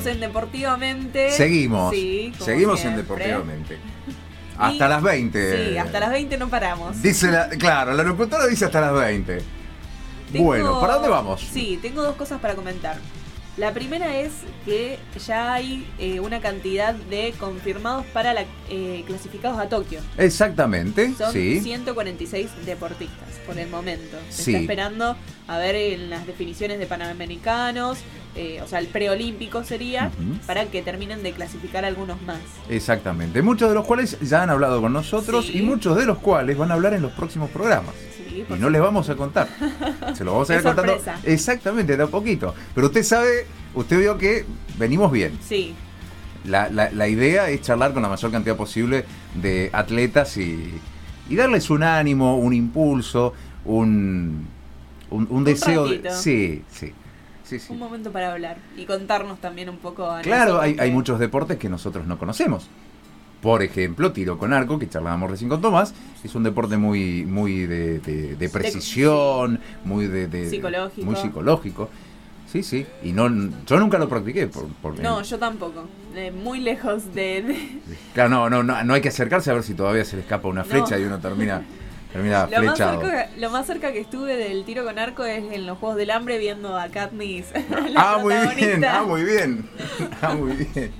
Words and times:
Estamos 0.00 0.06
en 0.06 0.20
Deportivamente. 0.20 1.30
Seguimos. 1.30 1.94
Sí, 1.94 2.32
Seguimos 2.38 2.84
en. 2.84 2.96
Deportivamente. 2.96 3.78
Hasta 4.58 4.88
las 4.88 5.02
20. 5.02 5.70
Sí, 5.72 5.78
hasta 5.78 6.00
las 6.00 6.10
20 6.10 6.36
no 6.38 6.48
paramos. 6.48 7.00
Dice 7.02 7.30
la, 7.30 7.48
claro, 7.50 7.92
la 7.94 8.02
locutora 8.02 8.46
dice 8.46 8.66
hasta 8.66 8.80
las 8.80 8.92
20. 8.94 9.38
Tengo- 10.32 10.44
Bueno, 10.44 10.80
¿para 10.80 10.94
dónde 10.94 11.08
vamos? 11.08 11.40
Sí, 11.52 11.78
tengo 11.80 12.02
dos 12.02 12.14
cosas 12.16 12.40
para 12.40 12.54
comentar. 12.54 12.96
La 13.56 13.72
primera 13.74 14.16
es 14.18 14.30
que 14.64 14.98
ya 15.26 15.52
hay 15.52 15.86
eh, 15.98 16.20
una 16.20 16.40
cantidad 16.40 16.94
de 16.94 17.34
confirmados 17.38 18.06
para 18.06 18.32
la, 18.32 18.44
eh, 18.70 19.02
clasificados 19.06 19.58
a 19.58 19.68
Tokio. 19.68 20.00
Exactamente, 20.16 21.12
Son 21.18 21.32
sí. 21.32 21.60
146 21.60 22.48
deportistas 22.64 23.28
por 23.46 23.58
el 23.58 23.68
momento. 23.68 24.16
Se 24.30 24.42
Sí. 24.44 24.50
está 24.52 24.60
esperando 24.62 25.16
a 25.48 25.58
ver 25.58 25.74
en 25.74 26.10
las 26.10 26.26
definiciones 26.26 26.78
de 26.78 26.86
panamericanos, 26.86 27.98
eh, 28.36 28.60
o 28.62 28.68
sea, 28.68 28.78
el 28.78 28.86
preolímpico 28.86 29.64
sería, 29.64 30.10
para 30.46 30.66
que 30.66 30.82
terminen 30.82 31.22
de 31.22 31.32
clasificar 31.32 31.84
algunos 31.84 32.20
más. 32.22 32.38
Exactamente. 32.68 33.42
Muchos 33.42 33.68
de 33.68 33.74
los 33.74 33.84
cuales 33.86 34.18
ya 34.20 34.42
han 34.42 34.50
hablado 34.50 34.80
con 34.80 34.92
nosotros 34.92 35.46
Sí. 35.46 35.58
y 35.58 35.62
muchos 35.62 35.96
de 35.96 36.06
los 36.06 36.18
cuales 36.18 36.56
van 36.56 36.70
a 36.70 36.74
hablar 36.74 36.94
en 36.94 37.02
los 37.02 37.12
próximos 37.12 37.50
programas. 37.50 37.94
Sí, 38.16 38.44
Y 38.48 38.52
no 38.60 38.70
les 38.70 38.80
vamos 38.80 39.08
a 39.10 39.16
contar. 39.16 39.48
Se 40.14 40.24
lo 40.24 40.32
vamos 40.32 40.48
a 40.50 40.54
ir 40.56 40.62
contando. 40.62 40.96
Exactamente, 41.24 41.96
de 41.96 42.02
a 42.04 42.06
poquito. 42.06 42.54
Pero 42.74 42.86
usted 42.86 43.02
sabe, 43.02 43.46
usted 43.74 43.98
vio 43.98 44.16
que 44.16 44.44
venimos 44.78 45.10
bien. 45.10 45.36
Sí, 45.46 45.74
La, 46.44 46.70
la- 46.70 46.90
la 46.90 47.06
idea 47.08 47.50
es 47.50 47.60
charlar 47.62 47.92
con 47.92 48.02
la 48.02 48.08
mayor 48.08 48.30
cantidad 48.30 48.56
posible 48.56 49.04
de 49.34 49.68
atletas 49.72 50.36
y, 50.38 50.72
y 51.28 51.36
darles 51.36 51.68
un 51.68 51.82
ánimo, 51.82 52.38
un 52.38 52.54
impulso, 52.54 53.34
un, 53.64 54.46
un, 55.10 55.26
un 55.28 55.44
deseo. 55.44 55.86
de- 55.86 55.96
ratito. 55.96 56.14
sí, 56.16 56.62
sí. 56.72 56.92
Sí, 57.50 57.66
sí. 57.66 57.72
un 57.72 57.78
momento 57.78 58.12
para 58.12 58.32
hablar 58.32 58.58
y 58.76 58.84
contarnos 58.86 59.40
también 59.40 59.68
un 59.68 59.78
poco 59.78 60.10
a 60.10 60.20
Claro, 60.22 60.60
hay, 60.60 60.76
hay 60.78 60.90
muchos 60.90 61.18
deportes 61.18 61.58
que 61.58 61.68
nosotros 61.68 62.06
no 62.06 62.18
conocemos. 62.18 62.68
Por 63.42 63.62
ejemplo, 63.62 64.12
tiro 64.12 64.36
con 64.38 64.52
arco, 64.52 64.78
que 64.78 64.88
charlábamos 64.88 65.30
recién 65.30 65.48
con 65.48 65.60
Tomás, 65.62 65.94
es 66.22 66.34
un 66.34 66.42
deporte 66.42 66.76
muy, 66.76 67.24
muy 67.24 67.66
de, 67.66 67.98
de- 68.00 68.36
de 68.36 68.48
precisión, 68.50 69.60
muy 69.84 70.06
de, 70.06 70.48
Psicológico. 70.50 71.06
muy 71.06 71.16
psicológico. 71.16 71.88
Sí, 72.46 72.62
sí. 72.62 72.84
Y 73.02 73.12
no, 73.12 73.28
yo 73.64 73.78
nunca 73.78 73.96
lo 73.98 74.08
practiqué. 74.08 74.46
Por, 74.48 74.66
por- 74.82 74.98
No, 75.00 75.22
yo 75.22 75.38
tampoco. 75.38 75.84
Eh, 76.14 76.30
muy 76.32 76.60
lejos 76.60 77.14
de... 77.14 77.42
de- 77.42 77.78
Claro, 78.12 78.28
no, 78.28 78.50
no, 78.50 78.62
no, 78.62 78.84
no 78.84 78.94
hay 78.94 79.00
que 79.00 79.08
acercarse 79.08 79.50
a 79.50 79.54
ver 79.54 79.62
si 79.62 79.72
todavía 79.74 80.04
se 80.04 80.16
le 80.16 80.22
escapa 80.22 80.48
una 80.48 80.64
flecha 80.64 80.98
y 80.98 81.04
uno 81.04 81.18
termina, 81.20 81.62
termina 82.12 82.46
Lo 82.46 82.62
más, 82.62 82.78
cerca, 82.78 83.30
lo 83.36 83.50
más 83.50 83.66
cerca 83.66 83.92
que 83.92 84.00
estuve 84.00 84.36
del 84.36 84.64
tiro 84.64 84.84
con 84.84 84.98
arco 84.98 85.24
es 85.24 85.52
en 85.52 85.66
los 85.66 85.78
Juegos 85.78 85.96
del 85.96 86.10
Hambre 86.10 86.38
viendo 86.38 86.76
a 86.76 86.88
Katniss, 86.88 87.46
la 87.90 88.14
Ah, 88.14 88.18
muy 88.18 88.34
bien, 88.56 88.84
ah, 88.84 89.02
muy 89.06 89.24
bien. 89.24 89.68
Ah, 90.22 90.34
muy 90.34 90.52
bien. 90.52 90.92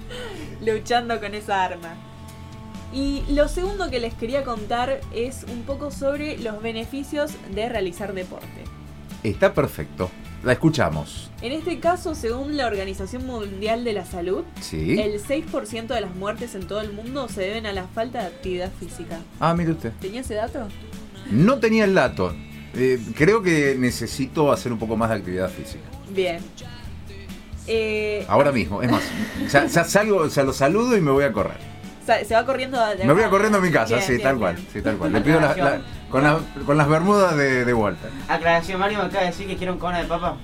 luchando 0.61 1.21
con 1.21 1.35
esa 1.35 1.65
arma. 1.65 1.95
Y 2.93 3.23
lo 3.29 3.49
segundo 3.49 3.89
que 3.91 4.01
les 4.01 4.15
quería 4.15 4.43
contar 4.43 5.01
es 5.15 5.45
un 5.45 5.63
poco 5.63 5.91
sobre 5.91 6.39
los 6.39 6.61
beneficios 6.61 7.33
de 7.55 7.69
realizar 7.69 8.15
deporte. 8.15 8.65
Está 9.23 9.55
perfecto. 9.55 10.11
La 10.43 10.53
escuchamos. 10.53 11.31
En 11.43 11.53
este 11.53 11.81
caso, 11.81 12.15
según 12.15 12.57
la 12.57 12.67
Organización 12.67 13.27
Mundial 13.27 13.85
de 13.85 13.93
la 13.93 14.07
Salud, 14.07 14.45
Sí. 14.61 14.99
el 14.99 15.21
6% 15.21 15.95
de 15.95 16.01
las 16.01 16.15
muertes 16.15 16.55
en 16.55 16.67
todo 16.67 16.81
el 16.81 16.93
mundo 16.93 17.29
se 17.29 17.43
deben 17.43 17.67
a 17.67 17.73
la 17.73 17.87
falta 17.89 18.21
de 18.23 18.27
actividad 18.29 18.71
física. 18.81 19.19
Ah, 19.39 19.55
mire 19.55 19.73
usted. 19.73 19.93
¿Tenía 20.01 20.23
ese 20.23 20.35
dato? 20.35 20.67
No 21.31 21.59
tenía 21.59 21.85
el 21.85 21.95
dato. 21.95 22.35
Eh, 22.75 22.99
creo 23.17 23.43
que 23.43 23.77
necesito 23.79 24.51
hacer 24.53 24.73
un 24.73 24.79
poco 24.79 24.97
más 24.97 25.11
de 25.11 25.17
actividad 25.17 25.51
física. 25.51 25.85
Bien. 26.15 26.39
Eh, 27.67 28.25
Ahora 28.29 28.51
mismo, 28.53 28.83
es 28.83 28.91
más. 28.91 29.03
Ya, 29.53 29.67
ya 29.67 29.85
salgo, 29.85 30.17
o 30.19 30.31
sea, 30.31 30.45
lo 30.45 30.53
saludo 30.53 30.97
y 30.97 31.01
me 31.01 31.11
voy 31.11 31.25
a 31.25 31.33
correr. 31.33 31.59
se 32.27 32.35
va 32.35 32.45
corriendo 32.45 32.81
a 32.81 32.95
Me 32.97 33.13
voy 33.13 33.23
a 33.23 33.31
corriendo 33.31 33.59
a 33.59 33.61
mi 33.61 33.71
casa, 33.71 33.95
Bien, 33.97 34.07
sí, 34.07 34.13
bien, 34.15 34.23
tal 34.23 34.37
bien. 34.37 34.41
cual. 34.55 34.67
Sí, 34.73 34.83
tal 34.83 34.97
cual. 34.97 35.13
Le 35.13 35.21
pido 35.21 35.39
la- 35.41 35.55
la- 35.55 35.81
con, 36.11 36.23
la- 36.25 36.41
con 36.67 36.77
las 36.77 36.89
bermudas 36.89 37.37
de, 37.37 37.65
de 37.65 37.75
Walter. 37.75 38.11
Aclaración, 38.29 38.81
Mario 38.81 38.99
me 38.99 39.05
acaba 39.05 39.21
de 39.25 39.31
decir 39.31 39.47
que 39.47 39.57
quiere 39.57 39.73
un 39.73 39.79
cono 39.79 39.97
de 39.99 40.05
papa 40.05 40.37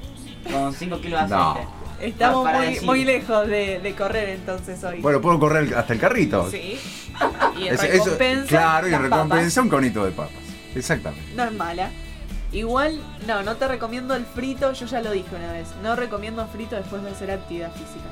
con 0.51 0.73
5 0.73 1.01
kilos 1.01 1.23
de 1.23 1.29
No. 1.29 1.51
aceite. 1.53 1.69
Estamos 1.99 2.45
Para 2.45 2.59
muy, 2.59 2.81
muy 2.81 3.05
lejos 3.05 3.49
de, 3.49 3.81
de 3.81 3.95
correr 3.95 4.29
entonces 4.29 4.83
hoy. 4.85 5.01
Bueno, 5.01 5.21
puedo 5.23 5.39
correr 5.41 5.75
hasta 5.75 5.93
el 5.95 5.99
carrito. 6.01 6.51
sí. 6.51 6.79
Y 7.59 7.69
eso- 7.69 7.83
recompensa. 7.87 8.47
claro, 8.49 8.89
y 8.89 8.95
recompensa 8.95 9.63
un 9.63 9.69
conito 9.71 10.05
de 10.05 10.11
papas. 10.13 10.33
Exactamente. 10.75 11.33
No 11.35 11.45
es 11.45 11.53
mala. 11.53 11.89
Igual, 12.53 13.01
no, 13.27 13.43
no 13.43 13.57
te 13.57 13.67
recomiendo 13.67 14.15
el 14.15 14.27
frito, 14.27 14.73
yo 14.75 14.85
ya 14.87 15.01
lo 15.01 15.11
dije 15.11 15.35
una 15.35 15.53
vez. 15.53 15.69
No 15.83 15.97
recomiendo 15.97 16.47
frito 16.49 16.77
después 16.77 17.03
de 17.03 17.11
hacer 17.11 17.31
actividad 17.31 17.73
física. 17.73 18.05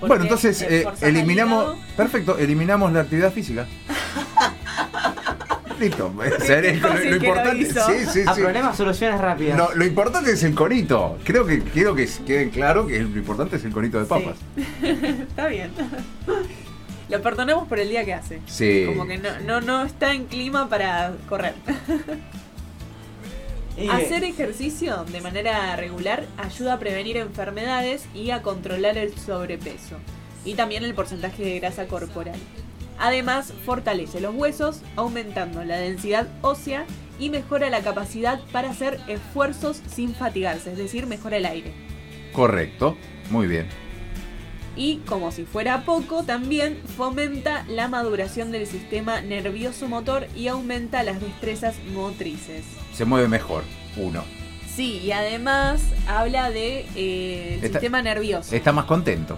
Porque 0.00 0.08
Bueno, 0.08 0.22
entonces 0.24 0.62
eh, 0.62 0.86
eliminamos. 1.02 1.76
Perfecto, 1.96 2.38
eliminamos 2.38 2.90
la 2.92 3.00
actividad 3.00 3.30
física. 3.32 3.66
Qué 5.80 6.70
lo- 7.08 7.16
importante. 7.16 7.58
hizo. 7.62 7.86
Sí, 7.86 7.94
sí, 8.12 8.22
A 8.26 8.34
sí. 8.34 8.42
problemas, 8.42 8.76
soluciones 8.76 9.20
rápidas. 9.20 9.56
No, 9.56 9.70
lo 9.74 9.84
importante 9.84 10.32
es 10.32 10.42
el 10.42 10.54
conito. 10.54 11.18
Creo 11.24 11.46
que 11.46 11.60
quiero 11.62 11.94
que 11.94 12.08
quede 12.26 12.50
claro 12.50 12.86
que 12.86 12.98
lo 13.00 13.18
importante 13.18 13.56
es 13.56 13.64
el 13.64 13.72
conito 13.72 13.98
de 13.98 14.04
papas. 14.06 14.36
Está 14.82 15.46
bien. 15.48 15.70
Lo 17.08 17.22
perdonamos 17.22 17.66
por 17.66 17.78
el 17.80 17.88
día 17.88 18.04
que 18.04 18.14
hace. 18.14 18.40
Sí. 18.46 18.84
Como 18.86 19.06
que 19.06 19.18
no, 19.18 19.28
no, 19.44 19.60
no 19.60 19.84
está 19.84 20.12
en 20.14 20.26
clima 20.26 20.68
para 20.68 21.12
correr. 21.28 21.54
Y- 23.76 23.88
Hacer 23.88 24.24
ejercicio 24.24 25.04
de 25.10 25.20
manera 25.20 25.74
regular 25.76 26.26
ayuda 26.38 26.74
a 26.74 26.78
prevenir 26.78 27.16
enfermedades 27.16 28.04
y 28.14 28.30
a 28.30 28.42
controlar 28.42 28.98
el 28.98 29.16
sobrepeso 29.16 29.96
y 30.44 30.54
también 30.54 30.84
el 30.84 30.94
porcentaje 30.94 31.42
de 31.44 31.58
grasa 31.60 31.86
corporal. 31.86 32.38
Además, 33.00 33.52
fortalece 33.64 34.20
los 34.20 34.34
huesos, 34.34 34.82
aumentando 34.94 35.64
la 35.64 35.78
densidad 35.78 36.28
ósea 36.42 36.84
y 37.18 37.30
mejora 37.30 37.70
la 37.70 37.80
capacidad 37.80 38.40
para 38.52 38.70
hacer 38.70 39.00
esfuerzos 39.08 39.80
sin 39.92 40.14
fatigarse, 40.14 40.72
es 40.72 40.78
decir, 40.78 41.06
mejora 41.06 41.38
el 41.38 41.46
aire. 41.46 41.72
Correcto. 42.32 42.96
Muy 43.30 43.46
bien. 43.46 43.66
Y 44.76 44.98
como 45.06 45.32
si 45.32 45.44
fuera 45.44 45.84
poco, 45.84 46.22
también 46.24 46.78
fomenta 46.96 47.64
la 47.68 47.88
maduración 47.88 48.52
del 48.52 48.66
sistema 48.66 49.20
nervioso 49.20 49.88
motor 49.88 50.26
y 50.36 50.48
aumenta 50.48 51.02
las 51.02 51.20
destrezas 51.20 51.74
motrices. 51.92 52.64
Se 52.92 53.04
mueve 53.04 53.28
mejor. 53.28 53.64
Uno. 53.96 54.22
Sí, 54.74 55.00
y 55.04 55.12
además 55.12 55.82
habla 56.06 56.50
de 56.50 56.86
eh, 56.94 57.54
el 57.58 57.64
Está- 57.64 57.80
sistema 57.80 58.00
nervioso. 58.02 58.54
Está 58.54 58.72
más 58.72 58.84
contento. 58.84 59.36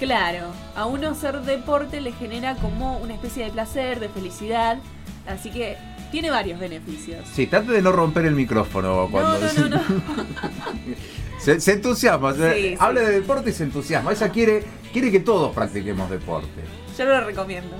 Claro, 0.00 0.46
a 0.74 0.86
uno 0.86 1.10
hacer 1.10 1.42
deporte 1.42 2.00
le 2.00 2.12
genera 2.12 2.54
como 2.56 2.96
una 2.98 3.12
especie 3.12 3.44
de 3.44 3.50
placer, 3.50 4.00
de 4.00 4.08
felicidad, 4.08 4.78
así 5.26 5.50
que 5.50 5.76
tiene 6.10 6.30
varios 6.30 6.58
beneficios. 6.58 7.24
Sí, 7.34 7.46
trate 7.46 7.70
de 7.70 7.82
no 7.82 7.92
romper 7.92 8.24
el 8.24 8.34
micrófono 8.34 9.08
cuando. 9.10 9.38
no, 9.38 9.68
no, 9.68 9.76
no. 9.76 9.82
se, 11.38 11.60
se 11.60 11.72
entusiasma. 11.74 12.32
Sí, 12.32 12.40
sí. 12.54 12.76
Habla 12.80 13.02
de 13.02 13.12
deporte 13.20 13.50
y 13.50 13.52
se 13.52 13.64
entusiasma. 13.64 14.12
Ella 14.12 14.30
quiere, 14.30 14.64
quiere 14.90 15.10
que 15.12 15.20
todos 15.20 15.54
practiquemos 15.54 16.08
deporte. 16.10 16.48
Yo 16.96 17.04
lo 17.04 17.20
recomiendo. 17.20 17.76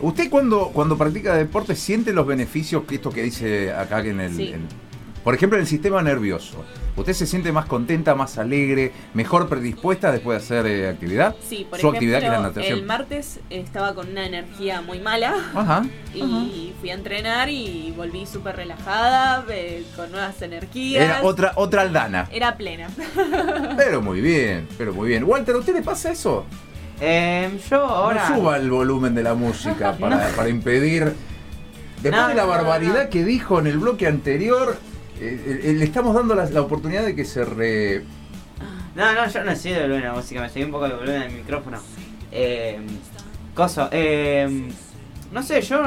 ¿Usted 0.00 0.30
cuando, 0.30 0.68
cuando 0.68 0.96
practica 0.96 1.34
deporte 1.34 1.74
siente 1.74 2.12
los 2.12 2.26
beneficios 2.26 2.84
que 2.84 2.94
esto 2.96 3.10
que 3.10 3.22
dice 3.24 3.72
acá 3.72 4.00
en 4.00 4.20
el... 4.20 4.34
Sí. 4.36 4.52
en- 4.52 4.83
por 5.24 5.34
ejemplo, 5.34 5.56
en 5.58 5.62
el 5.62 5.66
sistema 5.68 6.02
nervioso. 6.02 6.62
¿Usted 6.96 7.12
se 7.14 7.26
siente 7.26 7.50
más 7.50 7.66
contenta, 7.66 8.14
más 8.14 8.38
alegre, 8.38 8.92
mejor 9.14 9.48
predispuesta 9.48 10.12
después 10.12 10.38
de 10.38 10.44
hacer 10.44 10.66
eh, 10.70 10.88
actividad? 10.88 11.34
Sí, 11.48 11.66
por 11.68 11.80
Su 11.80 11.86
ejemplo, 11.88 11.96
actividad 11.96 12.20
que 12.20 12.26
es 12.26 12.32
la 12.32 12.40
natación. 12.40 12.78
el 12.78 12.84
martes 12.84 13.40
estaba 13.50 13.94
con 13.94 14.10
una 14.10 14.26
energía 14.26 14.80
muy 14.82 15.00
mala 15.00 15.34
Ajá. 15.54 15.84
y 16.14 16.72
fui 16.80 16.90
a 16.90 16.94
entrenar 16.94 17.48
y 17.48 17.92
volví 17.96 18.26
súper 18.26 18.54
relajada, 18.54 19.44
eh, 19.50 19.84
con 19.96 20.12
nuevas 20.12 20.40
energías. 20.42 21.02
Era 21.04 21.22
otra, 21.24 21.52
otra 21.56 21.82
aldana. 21.82 22.28
Era 22.30 22.56
plena. 22.56 22.88
Pero 23.76 24.00
muy 24.02 24.20
bien, 24.20 24.68
pero 24.78 24.92
muy 24.94 25.08
bien. 25.08 25.24
Walter, 25.24 25.54
¿a 25.54 25.58
usted 25.58 25.74
le 25.74 25.82
pasa 25.82 26.12
eso? 26.12 26.44
Em, 27.00 27.58
yo 27.70 27.84
ahora. 27.84 28.28
No 28.28 28.36
suba 28.36 28.56
el 28.56 28.70
volumen 28.70 29.14
de 29.16 29.22
la 29.24 29.34
música 29.34 29.92
para, 29.98 30.28
para 30.28 30.48
impedir. 30.48 31.12
Después 32.02 32.22
No, 32.22 32.28
de 32.28 32.34
la 32.34 32.44
barbaridad 32.44 33.04
no. 33.04 33.10
que 33.10 33.24
dijo 33.24 33.58
en 33.58 33.66
el 33.66 33.78
bloque 33.78 34.06
anterior, 34.06 34.76
le 35.20 35.84
estamos 35.84 36.14
dando 36.14 36.34
la, 36.34 36.44
la 36.46 36.62
oportunidad 36.62 37.04
de 37.04 37.14
que 37.14 37.24
se 37.24 37.44
re. 37.44 38.04
No, 38.94 39.12
no, 39.12 39.28
yo 39.28 39.44
no 39.44 39.56
sé 39.56 39.70
de 39.70 39.82
volumen 39.82 40.04
la 40.04 40.12
música, 40.12 40.40
me 40.40 40.48
seguí 40.48 40.64
un 40.64 40.70
poco 40.72 40.88
de 40.88 40.94
volumen 40.94 41.20
del 41.22 41.32
micrófono. 41.32 41.78
Eh, 42.30 42.78
coso, 43.54 43.88
eh, 43.92 44.68
no 45.32 45.42
sé, 45.42 45.60
yo 45.62 45.82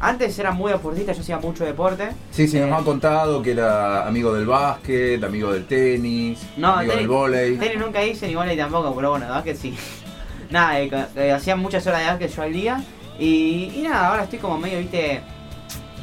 antes 0.00 0.38
era 0.38 0.50
muy 0.52 0.72
deportista, 0.72 1.12
yo 1.12 1.20
hacía 1.20 1.38
mucho 1.38 1.64
deporte. 1.64 2.08
Sí, 2.30 2.46
sí, 2.48 2.58
nos 2.58 2.68
Eh, 2.70 2.72
han 2.72 2.84
contado 2.84 3.42
que 3.42 3.50
era 3.52 4.06
amigo 4.06 4.32
del 4.32 4.46
básquet, 4.46 5.22
amigo 5.22 5.52
del 5.52 5.66
tenis, 5.66 6.38
No, 6.56 6.74
amigo 6.74 6.92
tenis- 6.92 6.96
del 6.98 7.08
vóley. 7.08 7.56
Tenis 7.58 7.78
nunca 7.78 8.02
hice, 8.04 8.28
ni 8.28 8.34
volei 8.34 8.56
tampoco, 8.56 8.94
pero 8.94 9.10
bueno, 9.10 9.28
básquet 9.28 9.56
sí. 9.56 9.74
nada, 10.50 10.80
eh, 10.80 10.90
eh, 11.16 11.32
hacía 11.32 11.54
muchas 11.56 11.86
horas 11.86 12.00
de 12.00 12.06
básquet 12.06 12.34
yo 12.34 12.42
al 12.42 12.52
día. 12.52 12.82
Y, 13.18 13.72
y 13.76 13.82
nada, 13.82 14.08
ahora 14.08 14.22
estoy 14.24 14.38
como 14.38 14.56
medio, 14.58 14.78
viste, 14.78 15.20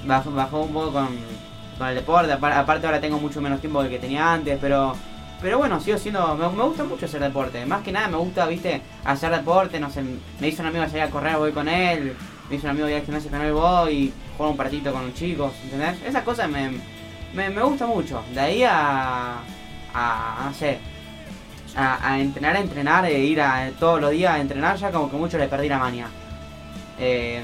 bajó, 0.05 0.31
bajó 0.31 0.61
un 0.63 0.73
poco 0.73 0.91
con, 0.91 1.07
con 1.77 1.87
el 1.87 1.95
deporte. 1.95 2.31
apar- 2.33 2.53
Aparte 2.57 2.85
ahora 2.85 3.01
tengo 3.01 3.17
mucho 3.19 3.41
menos 3.41 3.59
tiempo 3.59 3.81
del 3.81 3.91
que 3.91 3.99
tenía 3.99 4.33
antes, 4.33 4.57
pero... 4.61 4.95
pero 5.41 5.57
bueno, 5.57 5.79
sigo 5.79 5.97
siendo. 5.97 6.35
Me, 6.35 6.47
gusta 6.47 6.83
mucho 6.83 7.05
hacer 7.05 7.21
deporte. 7.21 7.65
Más 7.65 7.81
que 7.83 7.91
nada 7.91 8.07
me 8.07 8.17
gusta, 8.17 8.45
viste, 8.47 8.81
hacer 9.03 9.31
deporte. 9.31 9.79
No 9.79 9.89
sé, 9.89 10.03
me 10.39 10.47
hizo 10.47 10.61
un 10.61 10.69
amigo 10.69 10.85
salir 10.85 11.01
a 11.01 11.09
correr, 11.09 11.37
voy 11.37 11.51
con 11.51 11.67
él. 11.67 12.15
Me 12.49 12.55
hizo 12.55 12.65
un 12.65 12.71
amigo 12.71 12.87
ir 12.89 12.95
al 12.95 13.01
gimnasio 13.03 13.29
con 13.29 13.41
él, 13.41 13.53
voy. 13.53 14.13
Juego 14.37 14.51
un 14.51 14.57
partidito 14.57 14.91
con 14.91 15.05
los 15.05 15.13
chicos, 15.15 15.53
¿entendés? 15.63 16.01
Esas 16.05 16.23
cosas 16.23 16.49
me, 16.49 16.71
me, 17.33 17.61
gusta 17.61 17.85
mucho. 17.85 18.23
De 18.33 18.39
ahí 18.39 18.63
a. 18.63 19.37
a. 19.93 20.43
no 20.45 20.53
sé. 20.53 20.79
A, 21.77 22.19
entrenar, 22.19 22.55
a 22.55 22.59
entrenar, 22.61 23.05
e 23.05 23.19
ir 23.19 23.41
a, 23.41 23.69
todos 23.77 23.99
los 23.99 24.11
días 24.11 24.33
a 24.33 24.39
entrenar, 24.39 24.77
ya 24.77 24.91
como 24.91 25.11
que 25.11 25.17
mucho 25.17 25.37
le 25.37 25.49
perdí 25.49 25.67
la 25.67 25.77
maña. 25.77 26.07
Eh, 26.97 27.43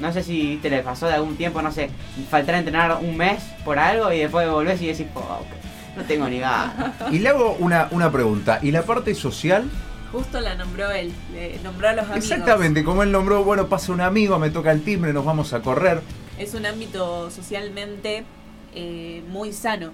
no 0.00 0.12
sé 0.12 0.22
si 0.22 0.58
te 0.62 0.70
le 0.70 0.82
pasó 0.82 1.06
de 1.06 1.14
algún 1.14 1.36
tiempo, 1.36 1.62
no 1.62 1.70
sé, 1.72 1.90
faltar 2.30 2.54
a 2.56 2.58
entrenar 2.58 2.98
un 3.00 3.16
mes 3.16 3.42
por 3.64 3.78
algo 3.78 4.12
y 4.12 4.18
después 4.20 4.48
volvés 4.50 4.80
y 4.82 4.86
decís, 4.88 5.06
"Oh, 5.14 5.40
no 5.96 6.02
tengo 6.04 6.28
ni 6.28 6.38
ganas. 6.40 6.74
Y 7.10 7.18
le 7.18 7.28
hago 7.28 7.56
una, 7.58 7.88
una 7.90 8.10
pregunta. 8.10 8.58
¿Y 8.62 8.70
la 8.70 8.82
parte 8.82 9.14
social? 9.14 9.68
Justo 10.10 10.40
la 10.40 10.54
nombró 10.56 10.90
él, 10.90 11.12
le 11.32 11.58
nombró 11.62 11.88
a 11.88 11.92
los 11.94 12.04
amigos. 12.04 12.24
Exactamente, 12.30 12.84
como 12.84 13.02
él 13.02 13.10
nombró, 13.12 13.44
bueno, 13.44 13.68
pasa 13.68 13.92
un 13.92 14.00
amigo, 14.02 14.38
me 14.38 14.50
toca 14.50 14.70
el 14.72 14.82
timbre, 14.82 15.12
nos 15.12 15.24
vamos 15.24 15.52
a 15.54 15.60
correr. 15.60 16.00
Es 16.38 16.54
un 16.54 16.66
ámbito 16.66 17.30
socialmente 17.30 18.24
eh, 18.74 19.22
muy 19.28 19.52
sano 19.52 19.90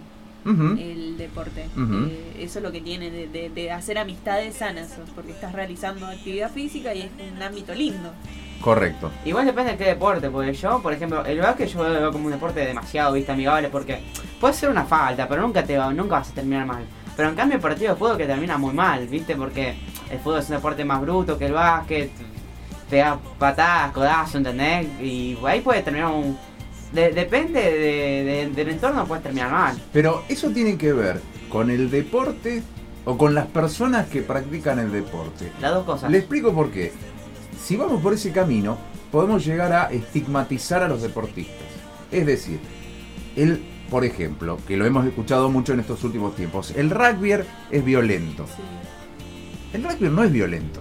el 0.79 1.19
deporte. 1.19 1.67
Eh, 2.09 2.37
eso 2.41 2.59
es 2.61 2.62
lo 2.62 2.73
que 2.73 2.81
tiene 2.81 3.11
de, 3.11 3.27
de- 3.29 3.51
de 3.51 3.71
hacer 3.71 3.99
amistades 3.99 4.56
sanas, 4.56 4.94
porque 5.15 5.33
estás 5.33 5.53
realizando 5.53 6.06
actividad 6.06 6.51
física 6.51 6.94
y 6.94 7.03
es 7.03 7.11
un 7.37 7.43
ámbito 7.43 7.75
lindo. 7.75 8.12
Correcto. 8.60 9.10
Igual 9.25 9.46
depende 9.46 9.72
de 9.72 9.78
qué 9.78 9.84
deporte, 9.84 10.28
porque 10.31 10.52
yo, 10.52 10.81
por 10.82 10.93
ejemplo, 10.93 11.25
el 11.25 11.38
básquet 11.40 11.69
yo 11.69 11.82
lo 11.84 11.90
veo 11.90 12.12
como 12.12 12.26
un 12.26 12.32
deporte 12.32 12.60
demasiado, 12.60 13.12
viste, 13.12 13.31
amigable, 13.32 13.69
porque 13.69 14.00
puede 14.40 14.55
ser 14.55 14.69
una 14.70 14.84
falta, 14.84 15.28
pero 15.28 15.43
nunca 15.43 15.62
te 15.64 15.78
va, 15.78 15.93
nunca 15.93 16.16
vas 16.19 16.31
a 16.31 16.34
terminar 16.34 16.66
mal. 16.66 16.84
Pero 17.16 17.28
en 17.31 17.34
cambio 17.34 17.56
el 17.56 17.62
partido 17.62 17.93
de 17.94 17.99
fútbol 17.99 18.16
que 18.16 18.26
termina 18.26 18.58
muy 18.58 18.75
mal, 18.75 19.06
viste, 19.08 19.37
porque 19.37 19.76
el 20.10 20.19
fútbol 20.19 20.40
es 20.40 20.49
un 20.49 20.56
deporte 20.56 20.84
más 20.84 21.00
bruto 21.00 21.37
que 21.38 21.46
el 21.46 21.52
básquet, 21.52 22.10
pega 22.90 23.19
patadas, 23.38 23.93
codazos, 23.93 24.37
¿entendés? 24.37 24.87
Y 25.00 25.37
ahí 25.44 25.60
puede 25.60 25.82
terminar 25.82 26.10
un... 26.12 26.38
de- 26.93 27.12
depende 27.12 27.60
de- 27.60 28.25
de- 28.25 28.50
del 28.55 28.69
entorno, 28.70 29.05
puede 29.06 29.22
terminar 29.22 29.50
mal. 29.50 29.81
Pero 29.93 30.25
eso 30.28 30.49
tiene 30.50 30.76
que 30.78 30.93
ver 30.93 31.20
con 31.49 31.70
el 31.70 31.90
deporte 31.90 32.62
o 33.05 33.16
con 33.19 33.34
las 33.34 33.46
personas 33.46 34.06
que 34.08 34.22
practican 34.22 34.78
el 34.78 34.93
deporte. 34.93 35.50
Las 35.60 35.72
dos 35.75 35.84
cosas. 35.84 36.10
Le 36.10 36.19
explico 36.19 36.52
por 36.55 36.70
qué. 36.70 36.93
Si 37.62 37.76
vamos 37.76 38.00
por 38.02 38.14
ese 38.14 38.32
camino, 38.32 38.78
podemos 39.10 39.44
llegar 39.44 39.72
a 39.72 39.90
estigmatizar 39.90 40.82
a 40.82 40.88
los 40.88 41.02
deportistas. 41.02 41.56
Es 42.10 42.25
decir, 42.26 42.60
el, 43.37 43.62
por 43.90 44.05
ejemplo, 44.05 44.58
que 44.66 44.76
lo 44.76 44.87
hemos 44.87 45.06
escuchado 45.06 45.50
mucho 45.50 45.72
en 45.72 45.81
estos 45.81 46.02
últimos 46.05 46.34
tiempos, 46.37 46.72
el 46.76 46.90
rugby 46.90 47.32
es 47.70 47.84
violento. 47.84 48.46
El 49.72 49.84
rugby 49.84 50.08
no 50.08 50.25
es 50.25 50.32
violento. 50.32 50.81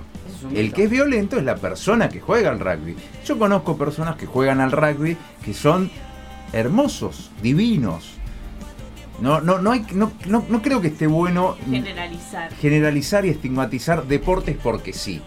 El 0.53 0.71
que 0.71 0.83
es 0.83 0.89
violento 0.89 1.37
es 1.37 1.43
la 1.43 1.55
persona 1.55 2.09
que 2.09 2.21
juega 2.21 2.51
al 2.51 2.59
rugby. 2.59 2.95
Yo 3.25 3.39
conozco 3.39 3.75
personas 3.77 4.15
que 4.17 4.27
juegan 4.27 4.61
al 4.61 4.71
rugby 4.71 5.17
que 5.43 5.53
son 5.53 5.89
hermosos, 6.53 7.31
divinos. 7.41 8.13
No, 9.19 9.41
no, 9.41 9.57
no, 9.57 9.71
hay, 9.71 9.83
no, 9.93 10.11
no, 10.27 10.45
no 10.47 10.61
creo 10.61 10.79
que 10.79 10.89
esté 10.89 11.07
bueno 11.07 11.57
Generalizar. 11.67 12.53
generalizar 12.53 13.25
y 13.25 13.29
estigmatizar 13.29 14.05
deportes 14.05 14.55
porque 14.61 14.93
sí. 14.93 15.21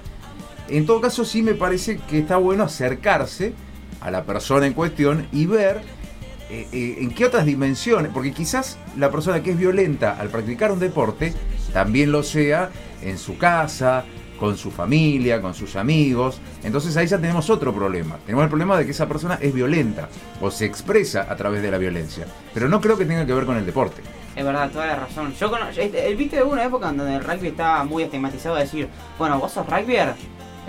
En 0.71 0.87
todo 0.87 1.01
caso, 1.01 1.25
sí 1.25 1.43
me 1.43 1.55
parece 1.55 1.99
que 1.99 2.19
está 2.21 2.37
bueno 2.37 2.65
acercarse 2.65 3.53
a 4.01 4.11
la 4.11 4.25
persona 4.25 4.67
en 4.67 4.73
cuestión 4.73 5.27
y 5.33 5.47
ver 5.47 5.83
eh, 6.49 6.67
eh, 6.73 6.97
en 7.01 7.11
qué 7.11 7.25
otras 7.27 7.45
dimensiones, 7.45 8.11
porque 8.13 8.33
quizás 8.33 8.79
la 8.97 9.11
persona 9.11 9.43
que 9.43 9.51
es 9.51 9.59
violenta 9.59 10.17
al 10.19 10.29
practicar 10.29 10.73
un 10.73 10.79
deporte 10.79 11.35
también 11.73 12.11
lo 12.13 12.23
sea 12.23 12.71
en 13.03 13.19
su 13.19 13.37
casa, 13.37 14.05
con 14.39 14.57
su 14.57 14.71
familia, 14.71 15.43
con 15.43 15.55
sus 15.55 15.77
amigos. 15.77 16.41
Entonces 16.65 16.97
ahí 16.97 17.07
ya 17.07 17.19
tenemos 17.19 17.51
otro 17.51 17.75
problema. 17.75 18.17
Tenemos 18.25 18.45
el 18.45 18.49
problema 18.49 18.79
de 18.79 18.85
que 18.87 18.93
esa 18.93 19.07
persona 19.07 19.39
es 19.41 19.53
violenta 19.53 20.09
o 20.41 20.51
se 20.51 20.65
expresa 20.65 21.27
a 21.29 21.37
través 21.37 21.63
de 21.63 21.71
la 21.71 21.79
violencia. 21.79 22.27
Pero 22.55 22.69
no 22.69 22.81
creo 22.81 22.97
que 22.97 23.05
tenga 23.05 23.27
que 23.27 23.35
ver 23.35 23.45
con 23.45 23.57
el 23.59 23.67
deporte. 23.67 24.01
Es 24.35 24.45
verdad, 24.45 24.71
toda 24.71 24.87
la 24.87 24.97
razón. 24.97 25.35
Yo 25.39 25.51
cono- 25.51 25.69
este, 25.69 26.07
el 26.09 26.17
viste 26.17 26.37
de 26.37 26.43
una 26.45 26.65
época 26.65 26.87
donde 26.87 27.17
el 27.17 27.23
rugby 27.23 27.49
estaba 27.49 27.85
muy 27.85 28.05
estigmatizado 28.05 28.55
de 28.55 28.63
decir, 28.63 28.89
bueno, 29.19 29.39
vos 29.39 29.53
sos 29.53 29.67
rugbyer, 29.67 30.15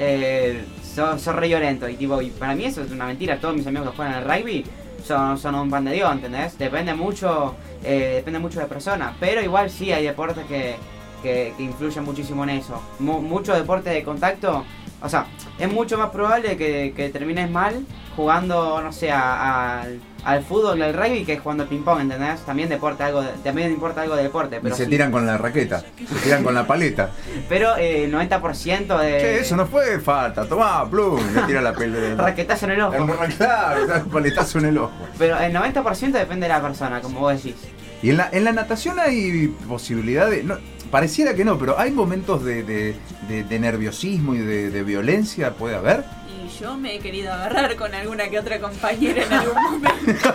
eh, 0.03 0.65
sos, 0.83 1.21
sos 1.21 1.35
re. 1.35 1.47
Y 1.47 1.95
tipo, 1.95 2.21
y 2.21 2.29
para 2.31 2.55
mí 2.55 2.65
eso 2.65 2.81
es 2.81 2.91
una 2.91 3.05
mentira. 3.05 3.39
Todos 3.39 3.55
mis 3.55 3.67
amigos 3.67 3.91
que 3.91 3.95
juegan 3.97 4.15
al 4.15 4.23
rugby 4.25 4.65
son, 5.05 5.37
son 5.37 5.55
un 5.55 5.69
pan 5.69 5.85
de 5.85 5.93
Dios, 5.93 6.11
¿entendés? 6.11 6.57
Depende 6.57 6.93
mucho, 6.93 7.55
eh, 7.83 8.13
depende 8.15 8.39
mucho 8.39 8.59
de 8.59 8.65
la 8.65 8.69
persona. 8.69 9.13
Pero 9.19 9.41
igual 9.41 9.69
sí 9.69 9.91
hay 9.91 10.05
deportes 10.05 10.45
que, 10.45 10.75
que, 11.21 11.53
influyen 11.59 12.03
muchísimo 12.03 12.43
en 12.43 12.49
eso. 12.51 12.81
Mu- 12.99 13.21
mucho 13.21 13.53
deporte 13.53 13.89
de 13.91 14.03
contacto. 14.03 14.65
O 15.03 15.09
sea, 15.09 15.25
es 15.59 15.71
mucho 15.71 15.97
más 15.97 16.09
probable 16.09 16.57
que, 16.57 16.93
que 16.95 17.09
termines 17.09 17.49
mal 17.49 17.85
jugando, 18.15 18.81
no 18.81 18.91
sé, 18.91 19.11
al- 19.11 19.99
al 20.23 20.43
fútbol, 20.43 20.81
al 20.81 20.93
rugby, 20.93 21.25
que 21.25 21.37
jugando 21.37 21.63
al 21.63 21.69
ping-pong, 21.69 22.01
¿entendés? 22.01 22.41
También, 22.41 22.69
deporte, 22.69 23.03
algo 23.03 23.23
también 23.43 23.71
importa 23.71 24.01
algo 24.01 24.15
de 24.15 24.23
deporte. 24.23 24.59
Pero, 24.61 24.75
y 24.75 24.77
se 24.77 24.85
sí. 24.85 24.89
tiran 24.89 25.11
con 25.11 25.25
la 25.25 25.37
raqueta, 25.37 25.79
se 25.79 26.15
tiran 26.23 26.43
con 26.43 26.53
la 26.53 26.65
paleta. 26.67 27.09
pero 27.49 27.75
eh, 27.77 28.05
el 28.05 28.13
90% 28.13 28.99
de... 28.99 29.17
Che, 29.19 29.39
eso 29.39 29.55
no 29.55 29.65
fue 29.65 29.99
falta, 29.99 30.45
tomá, 30.45 30.89
plum, 30.89 31.19
le 31.33 31.41
tira 31.43 31.61
la 31.61 31.73
pelota. 31.73 32.21
Raquetazo 32.23 32.65
en 32.65 32.71
el 32.71 32.81
ojo. 32.81 33.07
Claro, 33.37 34.05
paletazo 34.11 34.59
en 34.59 34.65
el 34.65 34.77
ojo. 34.77 34.91
Pero 35.17 35.39
el 35.39 35.53
90% 35.53 36.11
depende 36.11 36.47
de 36.47 36.49
la 36.49 36.61
persona, 36.61 37.01
como 37.01 37.21
vos 37.21 37.33
decís. 37.33 37.55
Y 38.03 38.09
en 38.09 38.17
la, 38.17 38.29
en 38.31 38.43
la 38.43 38.51
natación 38.51 38.99
hay 38.99 39.47
posibilidad 39.67 40.29
de. 40.29 40.43
no, 40.43 40.57
pareciera 40.89 41.33
que 41.35 41.45
no, 41.45 41.57
pero 41.57 41.79
hay 41.79 41.91
momentos 41.91 42.43
de, 42.43 42.63
de- 42.63 42.95
de- 43.27 43.43
de 43.43 43.59
nerviosismo 43.59 44.33
y 44.35 44.39
de, 44.39 44.69
de 44.71 44.83
violencia, 44.83 45.53
¿puede 45.53 45.75
haber? 45.75 46.03
Y 46.27 46.49
yo 46.61 46.75
me 46.77 46.95
he 46.95 46.99
querido 46.99 47.31
agarrar 47.31 47.75
con 47.75 47.93
alguna 47.93 48.27
que 48.29 48.39
otra 48.39 48.59
compañera 48.59 49.23
en 49.23 49.33
algún 49.33 49.63
momento. 49.63 50.05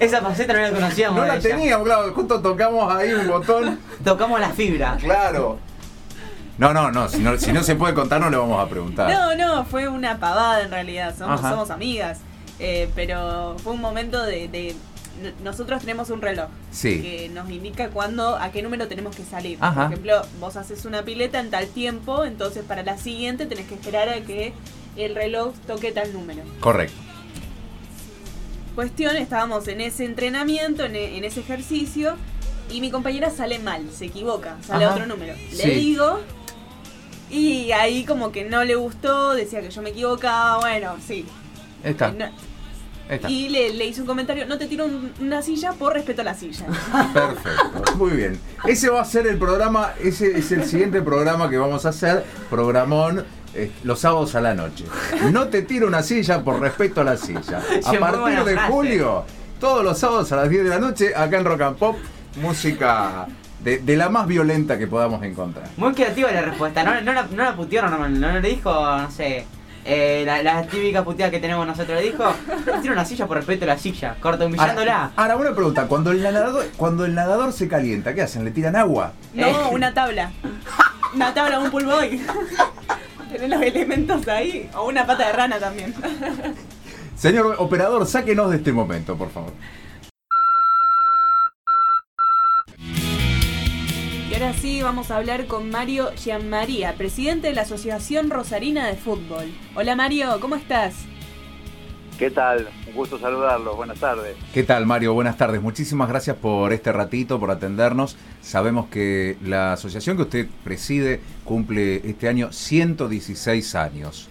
Esa 0.00 0.20
faceta 0.22 0.52
no 0.52 0.60
la 0.60 0.70
conocíamos. 0.70 1.18
No 1.18 1.26
la 1.26 1.36
ella. 1.36 1.50
teníamos, 1.50 1.86
claro, 1.86 2.12
justo 2.14 2.40
tocamos 2.40 2.92
ahí 2.94 3.12
un 3.12 3.26
botón. 3.28 3.78
Tocamos 4.04 4.40
la 4.40 4.50
fibra. 4.50 4.96
Claro. 5.00 5.58
No, 6.56 6.72
no, 6.72 6.90
no, 6.90 7.08
si 7.08 7.18
no, 7.18 7.36
si 7.38 7.52
no 7.52 7.62
se 7.62 7.76
puede 7.76 7.94
contar 7.94 8.20
no 8.20 8.30
le 8.30 8.36
vamos 8.36 8.64
a 8.64 8.68
preguntar. 8.68 9.10
No, 9.10 9.34
no, 9.36 9.64
fue 9.64 9.88
una 9.88 10.18
pavada 10.18 10.62
en 10.62 10.70
realidad. 10.70 11.14
Somos, 11.16 11.70
amigas. 11.70 12.18
Eh, 12.60 12.90
pero 12.96 13.56
fue 13.62 13.72
un 13.74 13.80
momento 13.80 14.24
de, 14.24 14.74
Nosotros 15.42 15.80
tenemos 15.80 16.10
un 16.10 16.20
reloj 16.22 16.48
Sí. 16.70 17.00
que 17.02 17.28
nos 17.30 17.50
indica 17.50 17.88
cuándo, 17.90 18.36
a 18.36 18.50
qué 18.52 18.62
número 18.62 18.86
tenemos 18.88 19.16
que 19.16 19.24
salir. 19.24 19.58
Ajá. 19.60 19.84
Por 19.84 19.92
ejemplo, 19.92 20.22
vos 20.40 20.56
haces 20.56 20.84
una 20.84 21.02
pileta 21.04 21.40
en 21.40 21.50
tal 21.50 21.66
tiempo, 21.68 22.24
entonces 22.24 22.64
para 22.64 22.82
la 22.82 22.98
siguiente 22.98 23.46
tenés 23.46 23.66
que 23.66 23.74
esperar 23.74 24.08
a 24.08 24.20
que 24.20 24.52
el 24.96 25.14
reloj 25.14 25.54
toque 25.66 25.92
tal 25.92 26.12
número. 26.12 26.42
Correcto. 26.60 26.94
Cuestión, 28.74 29.16
estábamos 29.16 29.66
en 29.68 29.80
ese 29.80 30.04
entrenamiento, 30.04 30.84
en, 30.84 30.94
e- 30.94 31.16
en 31.18 31.24
ese 31.24 31.40
ejercicio, 31.40 32.14
y 32.70 32.80
mi 32.80 32.90
compañera 32.90 33.30
sale 33.30 33.58
mal, 33.58 33.82
se 33.92 34.04
equivoca, 34.06 34.56
sale 34.64 34.84
Ajá. 34.84 34.94
otro 34.94 35.06
número. 35.06 35.34
Le 35.50 35.62
Sí. 35.62 35.70
digo, 35.70 36.20
y 37.30 37.72
ahí 37.72 38.04
como 38.04 38.30
que 38.30 38.44
no 38.44 38.62
le 38.64 38.76
gustó, 38.76 39.34
decía 39.34 39.60
que 39.62 39.70
yo 39.70 39.82
me 39.82 39.90
equivocaba, 39.90 40.58
bueno, 40.60 40.94
sí. 41.04 41.24
Está, 41.82 42.12
No- 42.12 42.26
está. 42.26 42.32
Y 43.28 43.48
le, 43.48 43.72
le 43.74 43.86
hice 43.86 44.00
un 44.02 44.06
comentario, 44.06 44.46
no 44.46 44.58
te 44.58 44.66
tiro 44.66 44.84
un- 44.84 45.12
una 45.20 45.40
silla 45.42 45.72
por 45.72 45.94
respeto 45.94 46.20
a 46.20 46.24
la 46.24 46.34
silla. 46.34 46.66
Perfecto, 47.14 47.96
muy 47.96 48.10
bien. 48.10 48.38
Ese 48.66 48.90
va 48.90 49.00
a 49.00 49.04
ser 49.04 49.26
el 49.26 49.38
programa, 49.38 49.92
ese 50.02 50.38
es 50.38 50.52
el 50.52 50.64
siguiente 50.64 51.00
programa 51.02 51.48
que 51.48 51.56
vamos 51.58 51.86
a 51.86 51.90
hacer, 51.90 52.24
programón 52.50 53.24
eh, 53.54 53.70
los 53.84 54.00
sábados 54.00 54.34
a 54.34 54.40
la 54.40 54.54
noche. 54.54 54.84
No 55.32 55.48
te 55.48 55.62
tiro 55.62 55.86
una 55.86 56.02
silla 56.02 56.42
por 56.42 56.60
respeto 56.60 57.00
a 57.00 57.04
la 57.04 57.16
silla. 57.16 57.60
A 57.86 57.92
partir 57.94 58.44
de 58.44 58.52
frase. 58.54 58.72
julio, 58.72 59.24
todos 59.58 59.82
los 59.82 59.98
sábados 59.98 60.30
a 60.32 60.36
las 60.36 60.50
10 60.50 60.64
de 60.64 60.70
la 60.70 60.78
noche, 60.78 61.14
acá 61.16 61.38
en 61.38 61.44
Rock 61.44 61.60
and 61.62 61.76
Pop, 61.76 61.96
música 62.42 63.26
de, 63.64 63.78
de 63.78 63.96
la 63.96 64.08
más 64.08 64.26
violenta 64.26 64.78
que 64.78 64.86
podamos 64.86 65.22
encontrar. 65.24 65.68
Muy 65.76 65.92
creativa 65.94 66.30
la 66.30 66.42
respuesta. 66.42 66.82
No, 66.84 67.00
no, 67.00 67.12
la, 67.12 67.22
no 67.24 67.42
la 67.42 67.56
putearon, 67.56 67.90
no, 67.90 68.08
no 68.08 68.40
le 68.40 68.48
dijo, 68.48 68.70
no 68.72 69.10
sé. 69.10 69.46
Eh, 69.90 70.22
la, 70.26 70.42
la 70.42 70.66
típica 70.66 71.02
puteada 71.02 71.30
que 71.30 71.40
tenemos 71.40 71.66
nosotros 71.66 71.96
le 71.98 72.10
dijo, 72.10 72.22
tiene 72.82 72.92
una 72.92 73.06
silla 73.06 73.26
por 73.26 73.38
respeto 73.38 73.64
a 73.64 73.68
la 73.68 73.78
silla, 73.78 74.16
corta 74.20 74.44
humillándola. 74.44 75.12
Ahora, 75.16 75.34
ahora, 75.34 75.36
una 75.36 75.54
pregunta, 75.54 75.86
cuando 75.86 76.10
el 76.10 76.22
nadador, 76.22 76.66
cuando 76.76 77.06
el 77.06 77.14
nadador 77.14 77.54
se 77.54 77.68
calienta, 77.68 78.14
¿qué 78.14 78.20
hacen? 78.20 78.44
¿Le 78.44 78.50
tiran 78.50 78.76
agua? 78.76 79.14
No, 79.32 79.46
Eh. 79.46 79.54
una 79.72 79.94
tabla. 79.94 80.30
Una 81.14 81.32
tabla, 81.32 81.58
un 81.58 81.70
pulboy. 81.70 82.20
Tenés 83.32 83.48
los 83.48 83.62
elementos 83.62 84.28
ahí. 84.28 84.68
O 84.76 84.88
una 84.88 85.06
pata 85.06 85.26
de 85.28 85.32
rana 85.32 85.58
también. 85.58 85.94
Señor 87.16 87.56
operador, 87.58 88.06
sáquenos 88.06 88.50
de 88.50 88.56
este 88.58 88.72
momento, 88.72 89.16
por 89.16 89.30
favor. 89.30 89.52
Y 94.58 94.60
ahora 94.60 94.76
sí 94.76 94.82
vamos 94.82 95.10
a 95.10 95.18
hablar 95.18 95.46
con 95.46 95.70
Mario 95.70 96.10
Gianmaría, 96.16 96.94
presidente 96.94 97.48
de 97.48 97.54
la 97.54 97.62
Asociación 97.62 98.28
Rosarina 98.28 98.88
de 98.88 98.96
Fútbol. 98.96 99.52
Hola 99.76 99.94
Mario, 99.94 100.38
¿cómo 100.40 100.56
estás? 100.56 101.06
¿Qué 102.18 102.30
tal? 102.30 102.68
Un 102.88 102.94
gusto 102.94 103.18
saludarlos. 103.18 103.76
Buenas 103.76 104.00
tardes. 104.00 104.36
¿Qué 104.52 104.64
tal, 104.64 104.84
Mario? 104.84 105.14
Buenas 105.14 105.36
tardes. 105.36 105.62
Muchísimas 105.62 106.08
gracias 106.08 106.36
por 106.36 106.72
este 106.72 106.90
ratito, 106.90 107.38
por 107.38 107.52
atendernos. 107.52 108.16
Sabemos 108.40 108.88
que 108.88 109.36
la 109.44 109.74
asociación 109.74 110.16
que 110.16 110.22
usted 110.22 110.48
preside 110.64 111.20
cumple 111.44 111.96
este 112.08 112.28
año 112.28 112.50
116 112.50 113.74
años. 113.76 114.28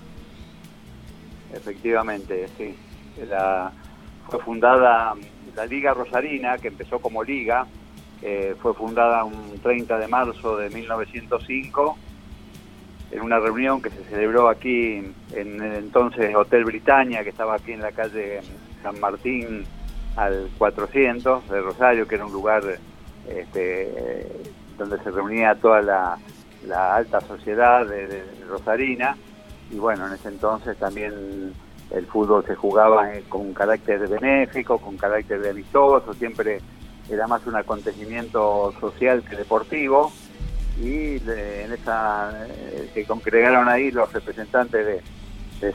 Efectivamente, 1.54 2.48
sí. 2.58 2.76
La, 3.30 3.72
fue 4.30 4.42
fundada 4.42 5.14
la 5.56 5.66
Liga 5.66 5.94
Rosarina, 5.94 6.58
que 6.58 6.68
empezó 6.68 7.00
como 7.00 7.24
liga, 7.24 7.66
eh, 8.22 8.56
fue 8.62 8.74
fundada 8.74 9.24
un 9.24 9.60
30 9.62 9.98
de 10.00 10.08
marzo 10.08 10.58
de 10.58 10.70
1905 10.70 11.98
en 13.12 13.22
una 13.22 13.40
reunión 13.40 13.82
que 13.82 13.90
se 13.90 14.04
celebró 14.06 14.50
aquí 14.50 15.04
en 15.34 15.62
el 15.62 15.76
entonces 15.76 16.36
Hotel 16.36 16.66
Britannia, 16.66 17.24
que 17.24 17.30
estaba 17.30 17.56
aquí 17.56 17.72
en 17.72 17.82
la 17.82 17.92
calle 17.92 18.42
San 18.84 19.00
Martín 19.00 19.66
al 20.16 20.50
400 20.58 21.48
de 21.50 21.62
Rosario, 21.62 22.08
que 22.08 22.16
era 22.16 22.26
un 22.26 22.34
lugar 22.34 22.64
este, 23.28 24.28
donde 24.78 24.98
se 25.00 25.12
reunía 25.12 25.56
toda 25.56 25.82
la, 25.82 26.18
alta 26.96 27.22
sociedad 27.22 27.86
de, 27.86 28.24
Rosarina. 28.50 29.16
Y 29.72 29.78
bueno, 29.78 30.08
en 30.08 30.14
ese 30.14 30.30
entonces 30.30 30.78
también 30.78 31.54
el 31.92 32.06
fútbol 32.08 32.44
se 32.46 32.56
jugaba 32.56 33.10
con 33.30 33.54
carácter 33.54 34.08
benéfico, 34.08 34.78
con 34.78 34.98
carácter 34.98 35.42
de 35.42 35.52
amistoso, 35.52 36.14
siempre 36.14 36.60
era 37.10 37.28
más 37.28 37.46
un 37.46 37.56
acontecimiento 37.56 38.74
social 38.80 39.24
que 39.24 39.36
deportivo 39.36 40.12
y 40.80 41.18
en 41.18 41.74
esa 41.74 42.48
eh, 42.48 42.90
se 42.94 43.06
congregaron 43.06 43.68
ahí 43.68 43.92
los 43.92 44.12
representantes 44.14 44.86
de, 44.86 45.02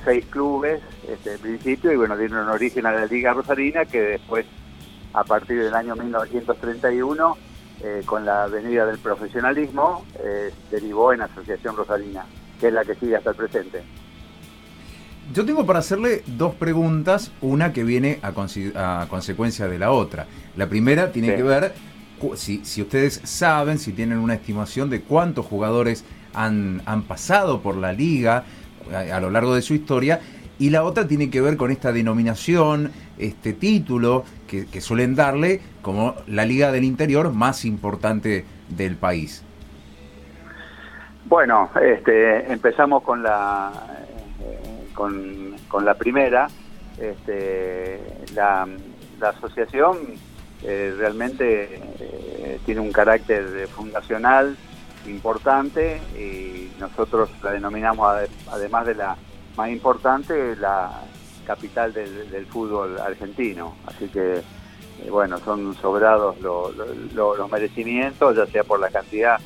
seis 0.05 0.25
clubes 0.27 0.81
este, 1.09 1.33
en 1.33 1.39
principio 1.41 1.91
y 1.93 1.97
bueno 1.97 2.17
dieron 2.17 2.49
origen 2.49 2.87
a 2.87 2.93
la 2.93 3.07
Liga 3.07 3.33
Rosarina 3.33 3.85
que 3.85 4.01
después 4.01 4.47
a 5.13 5.25
partir 5.25 5.61
del 5.61 5.75
año 5.75 5.97
1931 5.97 7.37
eh, 7.83 8.03
con 8.07 8.25
la 8.25 8.47
venida 8.47 8.87
del 8.87 8.99
profesionalismo 8.99 10.05
eh, 10.21 10.53
derivó 10.71 11.13
en 11.13 11.23
Asociación 11.23 11.77
Rosarina 11.77 12.25
que 12.61 12.69
es 12.69 12.73
la 12.73 12.85
que 12.85 12.95
sigue 12.95 13.17
hasta 13.17 13.31
el 13.31 13.37
presente. 13.37 13.83
Yo 15.33 15.47
tengo 15.47 15.65
para 15.65 15.79
hacerle 15.79 16.23
dos 16.27 16.55
preguntas, 16.55 17.33
una 17.41 17.73
que 17.73 17.85
viene 17.85 18.19
a, 18.23 18.33
consecuencia 19.09 19.67
de 19.67 19.79
la 19.79 19.91
otra. 19.91 20.27
La 20.57 20.67
primera 20.67 21.11
tiene 21.11 21.35
que 21.35 21.43
ver 21.43 21.73
si, 22.35 22.63
si 22.67 22.83
ustedes 22.83 23.21
saben, 23.25 23.79
si 23.79 23.93
tienen 23.93 24.19
una 24.19 24.35
estimación 24.35 24.91
de 24.91 25.01
cuántos 25.01 25.47
jugadores 25.47 26.05
han, 26.35 26.83
han 26.85 27.05
pasado 27.05 27.63
por 27.63 27.77
la 27.77 27.95
liga 27.95 28.45
a, 28.95 29.21
lo 29.21 29.31
largo 29.31 29.55
de 29.55 29.63
su 29.63 29.73
historia, 29.73 30.21
y 30.59 30.69
la 30.69 30.85
otra 30.85 31.09
tiene 31.09 31.31
que 31.31 31.41
ver 31.41 31.57
con 31.57 31.71
esta 31.71 31.93
denominación, 31.93 32.93
este 33.17 33.55
título 33.55 34.25
que, 34.47 34.81
suelen 34.83 35.15
darle 35.15 35.63
como 35.81 36.15
la 36.27 36.45
liga 36.45 36.73
del 36.73 36.85
interior 36.85 37.33
más 37.33 37.65
importante 37.65 38.45
del 38.69 38.97
país. 38.97 39.43
Bueno, 41.25 41.71
este, 41.81 42.53
empezamos 42.53 43.03
con 43.03 43.23
la 43.23 43.73
con, 45.69 45.85
la 45.85 45.95
primera. 45.95 46.49
Este, 46.99 48.01
la, 48.35 48.69
asociación 49.21 49.99
eh, 50.65 50.95
realmente 50.99 51.81
eh, 52.01 52.59
tiene 52.67 52.81
un 52.81 52.91
carácter 52.91 53.69
fundacional 53.69 54.57
importante 55.07 56.01
y 56.19 56.73
nosotros 56.81 57.31
la 57.41 57.53
denominamos, 57.53 58.29
además 58.51 58.87
de 58.87 58.95
la 58.97 59.17
más 59.57 59.71
importante, 59.71 60.57
la 60.57 61.03
capital 61.47 61.93
del, 61.93 62.47
fútbol 62.47 62.99
argentino. 62.99 63.77
Así 63.87 64.09
que, 64.09 64.39
eh, 64.39 65.11
bueno, 65.11 65.39
son 65.39 65.75
sobrados 65.77 66.41
los 66.41 67.51
merecimientos, 67.51 68.37
ya 68.37 68.47
sea 68.47 68.65
por 68.65 68.81
la 68.81 68.91
cantidad 68.91 69.39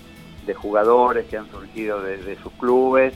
de 0.46 0.54
jugadores 0.54 1.26
que 1.26 1.36
han 1.36 1.50
surgido 1.50 2.00
de, 2.00 2.36
sus 2.42 2.52
clubes, 2.52 3.14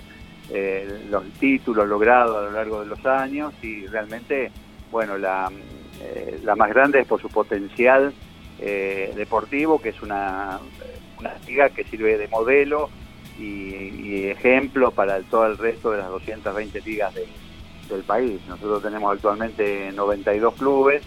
los 1.09 1.25
títulos 1.39 1.89
logrados 1.89 2.37
a 2.37 2.41
lo 2.43 2.51
largo 2.51 2.81
de 2.81 2.87
los 2.87 3.05
años 3.07 3.55
y 3.63 3.87
realmente, 3.87 4.51
bueno, 4.91 5.17
la 5.17 5.51
eh, 6.01 6.41
la 6.43 6.57
más 6.57 6.71
grande 6.71 7.01
es 7.01 7.07
por 7.07 7.21
su 7.21 7.29
potencial 7.29 8.13
eh, 8.59 9.13
deportivo, 9.17 9.81
que 9.81 9.91
es 9.91 10.03
una, 10.03 10.59
una 11.19 11.35
liga 11.47 11.69
que 11.69 11.85
sirve 11.85 12.17
de 12.17 12.29
modelo 12.29 12.89
y, 13.39 14.27
ejemplo 14.27 14.91
para 14.91 15.21
todo 15.23 15.47
el 15.47 15.59
resto 15.59 15.91
de 15.91 15.99
las 15.99 16.09
220 16.09 16.81
ligas 16.83 17.15
del 17.15 18.03
país. 18.03 18.41
Nosotros 18.49 18.83
tenemos 18.83 19.13
actualmente 19.13 19.91
92 19.93 20.55
clubes, 20.55 21.03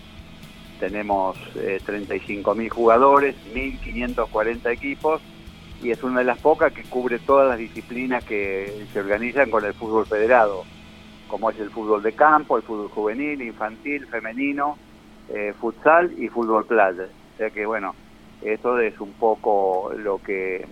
tenemos 0.79 1.37
eh, 1.55 1.79
35.000 1.85 2.69
jugadores, 2.69 3.35
1.540 3.53 4.71
equipos 4.71 5.21
y 5.81 5.91
es 5.91 6.03
una 6.03 6.19
de 6.19 6.25
las 6.25 6.39
pocas 6.39 6.71
que 6.71 6.83
cubre 6.83 7.19
todas 7.19 7.49
las 7.49 7.57
disciplinas 7.57 8.23
que 8.23 8.85
se 8.91 8.99
organizan 8.99 9.49
con 9.49 9.65
el 9.65 9.73
fútbol 9.73 10.05
federado 10.05 10.63
como 11.33 11.49
es 11.49 11.59
el 11.59 11.71
fútbol 11.71 12.03
de 12.03 12.13
campo, 12.13 12.57
el 12.57 12.61
fútbol 12.61 12.89
juvenil, 12.89 13.41
infantil, 13.41 14.05
femenino, 14.05 14.77
eh, 15.29 15.51
futsal 15.59 16.13
y 16.15 16.27
fútbol 16.27 16.63
playa. 16.67 17.05
O 17.05 17.37
sea 17.37 17.49
que 17.49 17.65
bueno, 17.65 17.95
eso 18.43 18.77
es 18.79 18.99
un 18.99 19.13
poco 19.13 19.91
lo 19.97 20.19
que 20.19 20.63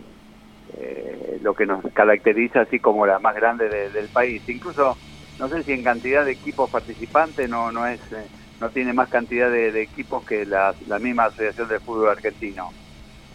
eh, 0.77 1.39
lo 1.41 1.55
que 1.55 1.65
nos 1.65 1.83
caracteriza 1.93 2.61
así 2.61 2.79
como 2.79 3.07
la 3.07 3.17
más 3.17 3.33
grande 3.33 3.69
del 3.89 4.07
país. 4.09 4.47
Incluso 4.47 4.95
no 5.39 5.47
sé 5.47 5.63
si 5.63 5.71
en 5.71 5.83
cantidad 5.83 6.23
de 6.23 6.33
equipos 6.33 6.69
participantes 6.69 7.49
no 7.49 7.71
no 7.71 7.87
es 7.87 7.99
eh, 8.11 8.27
no 8.59 8.69
tiene 8.69 8.93
más 8.93 9.09
cantidad 9.09 9.49
de, 9.49 9.81
equipos 9.81 10.23
que 10.23 10.45
la, 10.45 10.75
la 10.87 10.99
misma 10.99 11.23
Asociación 11.23 11.69
de 11.69 11.79
Fútbol 11.79 12.09
Argentino. 12.09 12.69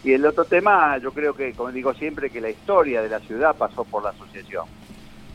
Y 0.03 0.13
el 0.13 0.25
otro 0.25 0.45
tema, 0.45 0.97
yo 0.99 1.11
creo 1.11 1.33
que, 1.33 1.53
como 1.53 1.71
digo 1.71 1.93
siempre, 1.93 2.29
que 2.29 2.39
la 2.39 2.49
historia 2.49 3.01
de 3.01 3.09
la 3.09 3.19
ciudad 3.19 3.55
pasó 3.55 3.83
por 3.83 4.03
la 4.03 4.09
asociación 4.09 4.65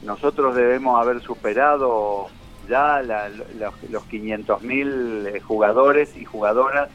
nosotros 0.03 0.55
debemos 0.55 1.01
haber 1.01 1.21
superado 1.23 2.27
ya 2.69 3.03
los, 3.03 4.05
500.000 4.09 5.27
eh, 5.27 5.41
jugadores 5.41 6.17
y 6.17 6.25
jugadoras, 6.25 6.91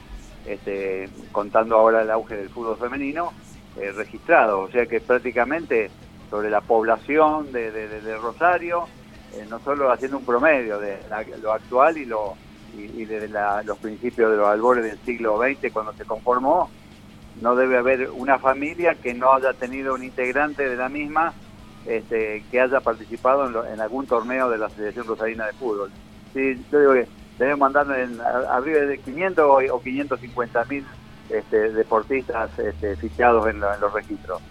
este, 0.46 1.10
contando 1.32 1.76
ahora 1.76 2.02
el 2.02 2.12
auge 2.12 2.36
del 2.36 2.50
fútbol 2.50 2.78
femenino, 2.78 3.32
eh, 3.78 3.92
registrados. 3.92 4.70
O 4.70 4.72
sea 4.72 4.86
que 4.86 5.02
prácticamente 5.02 5.90
sobre 6.30 6.50
la 6.50 6.62
población 6.62 7.52
de, 7.52 8.18
Rosario, 8.22 8.88
eh, 9.34 9.46
no 9.50 9.60
solo 9.60 9.92
haciendo 9.92 10.18
un 10.18 10.26
promedio 10.26 10.80
de 10.80 10.98
lo 11.42 11.54
actual 11.54 11.98
y, 11.98 12.06
lo, 12.06 12.36
y, 12.78 13.06
de 13.06 13.30
los 13.64 13.78
principios 13.78 14.32
de 14.32 14.38
los 14.38 14.48
albores 14.48 14.84
del 14.84 15.00
siglo 15.00 15.38
XX 15.38 15.72
cuando 15.72 15.94
se 15.94 16.06
conformó, 16.06 16.70
no 17.42 17.56
debe 17.56 17.78
haber 17.78 18.10
una 18.12 18.40
familia 18.40 18.96
que 18.96 19.14
no 19.14 19.34
haya 19.34 19.54
tenido 19.54 19.94
un 19.94 20.04
integrante 20.04 20.68
de 20.68 20.76
la 20.76 20.90
misma 20.90 21.34
este, 21.86 22.44
que 22.52 22.60
haya 22.60 22.82
participado 22.82 23.66
en, 23.66 23.80
algún 23.80 24.06
torneo 24.08 24.50
de 24.50 24.58
la 24.58 24.66
Asociación 24.66 25.08
Rosarina 25.08 25.46
de 25.46 25.54
Fútbol. 25.54 25.90
Sí, 26.34 26.62
yo 26.72 26.80
digo 26.80 26.94
que 26.94 27.08
debemos 27.40 27.60
mandar 27.60 28.00
en, 28.00 28.20
arriba 28.22 28.80
de 28.82 28.98
500 28.98 29.70
o 29.72 29.82
550 29.82 30.66
mil 30.66 30.86
este, 31.30 31.72
deportistas 31.72 32.58
este, 32.60 32.96
fichados 32.98 33.48
en, 33.48 33.60
los 33.60 33.94
registros. 33.94 34.42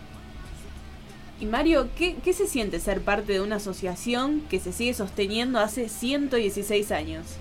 Y 1.39 1.45
Mario, 1.45 1.89
¿qué, 1.97 2.33
se 2.33 2.47
siente 2.47 2.81
ser 2.81 3.03
parte 3.03 3.35
de 3.35 3.41
una 3.43 3.57
asociación 3.57 4.41
que 4.49 4.59
se 4.59 4.73
sigue 4.73 4.95
sosteniendo 4.95 5.59
hace 5.59 5.91
116 5.91 6.91
años? 6.93 7.37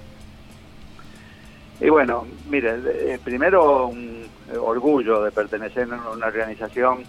Y 1.79 1.89
bueno, 1.89 2.25
mire, 2.49 2.75
eh, 2.85 3.19
primero 3.23 3.87
un 3.87 4.25
orgullo 4.59 5.23
de 5.23 5.31
pertenecer 5.31 5.87
a 5.91 6.11
una 6.11 6.27
organización 6.27 7.03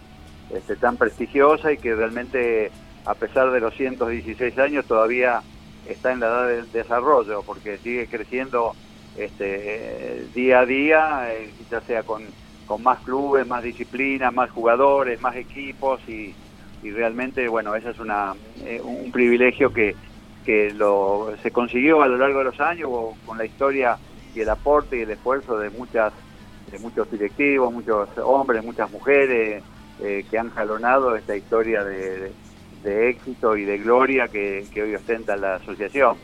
este, 0.53 0.77
tan 0.77 0.97
prestigiosa 0.97 1.73
y 1.73 1.79
que 1.79 1.95
realmente 1.95 2.71
a 3.05 3.15
pesar 3.15 3.51
de 3.53 3.61
los 3.61 3.75
116 3.75 4.59
años 4.59 4.85
todavía 4.87 5.43
está 5.89 6.13
en 6.13 6.21
la 6.21 6.27
edad 6.27 6.49
de 6.49 6.63
desarrollo 6.79 7.43
porque 7.43 7.79
sigue 7.79 8.09
creciendo 8.09 8.75
este, 9.17 10.27
día 10.35 10.61
a 10.61 10.67
día, 10.67 11.33
eh, 11.33 11.51
ya 11.71 11.81
sea 11.81 12.03
con, 12.03 12.25
con 12.67 12.83
más 12.83 12.99
clubes, 13.01 13.47
más 13.47 13.63
disciplinas, 13.63 14.33
más 14.35 14.51
jugadores, 14.51 15.21
más 15.21 15.37
equipos 15.37 16.01
y, 16.09 16.35
y 16.83 16.91
realmente, 16.91 17.49
bueno, 17.49 17.75
ese 17.75 17.91
es 17.91 17.99
una, 17.99 18.35
eh, 18.65 18.81
un 18.83 19.11
privilegio 19.13 19.73
que, 19.73 19.95
que 20.45 20.73
lo, 20.73 21.33
se 21.43 21.51
consiguió 21.51 22.03
a 22.03 22.09
lo 22.09 22.19
largo 22.19 22.41
de 22.41 22.45
los 22.47 22.61
años 22.61 22.91
con 23.25 23.39
la 23.39 23.45
historia 23.45 23.97
y 24.37 24.41
el 24.43 24.51
aporte 24.51 24.99
y 24.99 25.01
el 25.01 25.11
esfuerzo 25.11 25.59
de 25.59 25.71
muchas 25.71 26.13
de 26.71 26.79
muchos 26.81 27.11
directivos, 27.11 27.73
muchos 27.73 28.09
hombres, 28.19 28.65
muchas 28.65 28.91
mujeres, 28.91 29.63
eh, 30.03 30.25
que 30.29 30.39
han 30.39 30.51
jalonado 30.51 31.17
esta 31.17 31.37
historia 31.37 31.85
de, 31.85 32.33
éxito 32.85 33.57
y 33.57 33.65
de 33.65 33.79
gloria 33.79 34.29
que, 34.29 34.65
hoy 34.77 34.95
ostenta 34.95 35.37
la 35.37 35.57
asociación. 35.57 36.17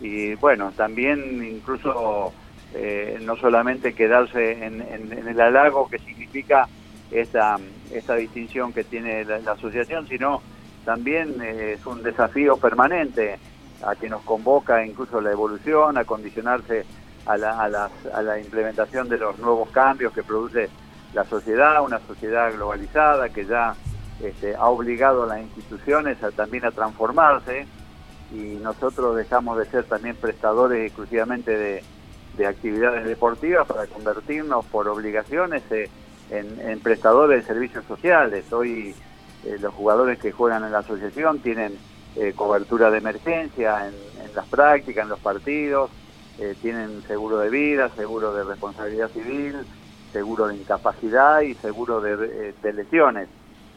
Y 0.00 0.34
bueno, 0.34 0.72
también 0.76 1.44
incluso 1.44 2.32
eh, 2.74 3.18
no 3.22 3.36
solamente 3.36 3.92
quedarse 3.92 4.64
en, 4.64 4.82
el 4.82 5.40
halago 5.40 5.88
que 5.88 6.00
significa 6.00 6.68
esta, 7.12 7.56
esta 7.92 8.16
distinción 8.16 8.72
que 8.72 8.82
tiene 8.82 9.24
la, 9.24 9.52
asociación, 9.52 10.08
sino 10.08 10.42
también 10.84 11.40
eh, 11.40 11.74
es 11.74 11.86
un 11.86 12.02
desafío 12.02 12.56
permanente 12.56 13.38
a 13.84 13.94
que 13.94 14.08
nos 14.08 14.22
convoca 14.22 14.84
incluso 14.84 15.20
la 15.20 15.30
evolución, 15.30 15.98
a 15.98 16.04
condicionarse 16.04 16.84
a 17.26 17.36
la, 17.36 17.50
a, 17.60 17.90
a 18.14 18.22
la 18.22 18.38
implementación 18.38 19.08
de 19.08 19.18
los 19.18 19.38
nuevos 19.38 19.70
cambios 19.70 20.12
que 20.12 20.22
produce 20.22 20.68
la 21.14 21.24
sociedad, 21.24 21.82
una 21.84 22.00
sociedad 22.00 22.52
globalizada 22.52 23.28
que 23.28 23.44
ya 23.44 23.74
este, 24.22 24.54
ha 24.54 24.66
obligado 24.66 25.24
a 25.24 25.26
las 25.26 25.40
instituciones 25.40 26.22
a, 26.22 26.30
también 26.30 26.64
a 26.64 26.70
transformarse 26.70 27.66
y 28.32 28.56
nosotros 28.62 29.16
dejamos 29.16 29.58
de 29.58 29.66
ser 29.66 29.84
también 29.84 30.16
prestadores 30.16 30.86
exclusivamente 30.86 31.56
de, 31.56 31.82
actividades 32.46 33.04
deportivas 33.04 33.68
para 33.68 33.86
convertirnos 33.86 34.64
por 34.64 34.88
obligaciones 34.88 35.62
eh, 35.70 35.88
en, 36.30 36.80
prestadores 36.80 37.42
de 37.42 37.46
servicios 37.46 37.84
sociales. 37.84 38.50
Hoy 38.52 38.96
eh, 39.44 39.58
los 39.60 39.72
jugadores 39.74 40.18
que 40.18 40.32
juegan 40.32 40.64
en 40.64 40.72
la 40.72 40.78
asociación 40.78 41.40
tienen 41.40 41.78
eh, 42.16 42.32
cobertura 42.34 42.90
de 42.90 42.98
emergencia 42.98 43.86
en, 43.86 43.94
las 44.34 44.46
prácticas, 44.46 45.04
en 45.04 45.10
los 45.10 45.20
partidos, 45.20 45.90
tienen 46.60 47.02
seguro 47.02 47.38
de 47.38 47.50
vida, 47.50 47.88
seguro 47.90 48.34
de 48.34 48.44
responsabilidad 48.44 49.10
civil, 49.10 49.56
seguro 50.12 50.48
de 50.48 50.56
incapacidad 50.56 51.40
y 51.40 51.54
seguro 51.54 52.00
de, 52.00 52.52
de 52.52 52.72
lesiones. 52.72 53.28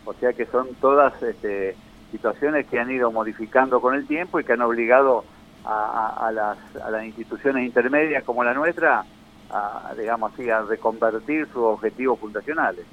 O 0.06 0.14
sea 0.14 0.34
que 0.34 0.46
son 0.46 0.76
todas 0.76 1.22
este, 1.24 1.76
situaciones 2.12 2.68
que 2.68 2.80
han 2.80 2.92
ido 2.92 3.12
modificando 3.12 3.82
con 3.82 3.96
el 3.96 4.08
tiempo 4.08 4.40
y 4.40 4.44
que 4.44 4.54
han 4.54 4.62
obligado 4.62 5.26
a, 5.66 6.32
las, 6.32 6.58
a 6.84 6.92
las, 6.92 7.04
instituciones 7.06 7.66
intermedias 7.66 8.24
como 8.24 8.44
la 8.44 8.54
nuestra 8.54 9.04
a, 9.50 9.94
digamos 9.98 10.34
así, 10.34 10.48
a 10.50 10.62
reconvertir 10.62 11.48
sus 11.48 11.64
objetivos 11.64 12.20
fundacionales. 12.20 12.86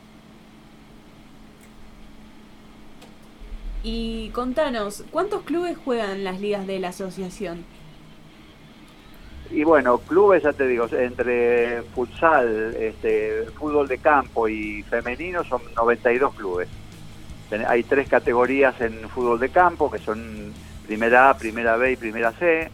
Y 3.82 4.30
contanos, 4.30 5.04
¿cuántos 5.10 5.42
clubes 5.42 5.76
juegan 5.76 6.24
las 6.24 6.40
ligas 6.40 6.66
de 6.66 6.78
la 6.78 6.88
asociación? 6.88 7.64
Y 9.52 9.64
bueno, 9.64 9.98
clubes, 9.98 10.42
ya 10.42 10.54
te 10.54 10.66
digo, 10.66 10.86
entre 10.90 11.82
futsal, 11.94 12.74
este, 12.74 13.44
fútbol 13.58 13.86
de 13.86 13.98
campo 13.98 14.48
y 14.48 14.82
femenino 14.84 15.44
son 15.44 15.60
92 15.76 16.34
clubes. 16.34 16.68
Hay 17.66 17.82
tres 17.82 18.08
categorías 18.08 18.80
en 18.80 19.10
fútbol 19.10 19.38
de 19.38 19.50
campo, 19.50 19.90
que 19.90 19.98
son 19.98 20.54
primera 20.86 21.28
A, 21.28 21.36
primera 21.36 21.76
B 21.76 21.92
y 21.92 21.96
primera 21.96 22.32
C. 22.32 22.70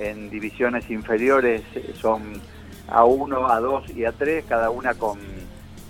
En 0.00 0.28
divisiones 0.28 0.90
inferiores 0.90 1.62
eh, 1.76 1.94
son 2.00 2.34
A1, 2.88 3.28
A2 3.28 3.90
y 3.90 4.00
A3, 4.00 4.44
cada 4.48 4.70
una 4.70 4.94
con, 4.94 5.20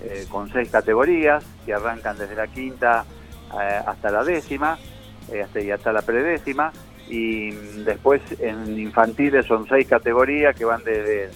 eh, 0.02 0.26
con 0.28 0.52
seis 0.52 0.68
categorías, 0.68 1.42
que 1.64 1.72
arrancan 1.72 2.18
desde 2.18 2.34
la 2.34 2.48
quinta 2.48 3.06
eh, 3.58 3.80
hasta 3.86 4.10
la 4.10 4.24
décima, 4.24 4.78
hasta, 5.42 5.60
y 5.60 5.70
hasta 5.70 5.90
la 5.90 6.02
predécima. 6.02 6.70
Y 7.08 7.50
después 7.84 8.20
en 8.38 8.78
infantiles 8.78 9.46
son 9.46 9.66
seis 9.68 9.86
categorías 9.88 10.54
que 10.54 10.64
van 10.64 10.84
desde 10.84 11.30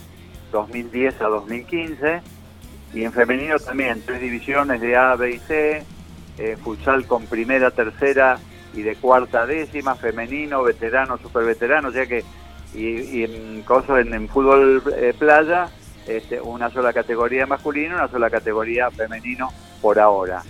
2010 0.50 1.21
a 1.21 1.29
2015. 1.29 2.21
Y 2.95 3.05
en 3.05 3.12
femenino 3.12 3.59
también, 3.59 4.02
tres 4.05 4.21
divisiones 4.21 4.81
de 4.81 4.97
A, 4.97 5.17
B 5.17 5.33
y 5.33 5.38
C, 5.38 5.83
eh, 6.38 6.57
futsal 6.62 7.07
con 7.07 7.26
primera, 7.26 7.71
tercera 7.71 8.38
y 8.75 8.83
de 8.83 8.97
cuarta 8.97 9.47
décima, 9.47 9.95
femenino, 9.95 10.62
veterano, 10.62 11.19
super 11.19 11.45
veterano, 11.45 11.88
o 11.88 11.93
sea 11.93 12.07
que, 12.07 12.25
y, 12.75 13.23
en, 13.25 13.62
cosas, 13.62 14.07
en, 14.07 14.29
fútbol 14.29 14.83
eh, 14.97 15.14
playa, 15.19 15.69
este, 16.07 16.41
una 16.41 16.71
sola 16.71 16.93
categoría 16.93 17.47
masculino, 17.47 17.97
una 17.97 18.09
sola 18.09 18.31
categoría 18.31 18.91
femenino 18.91 19.50
por 19.81 19.99
ahora. 19.99 20.43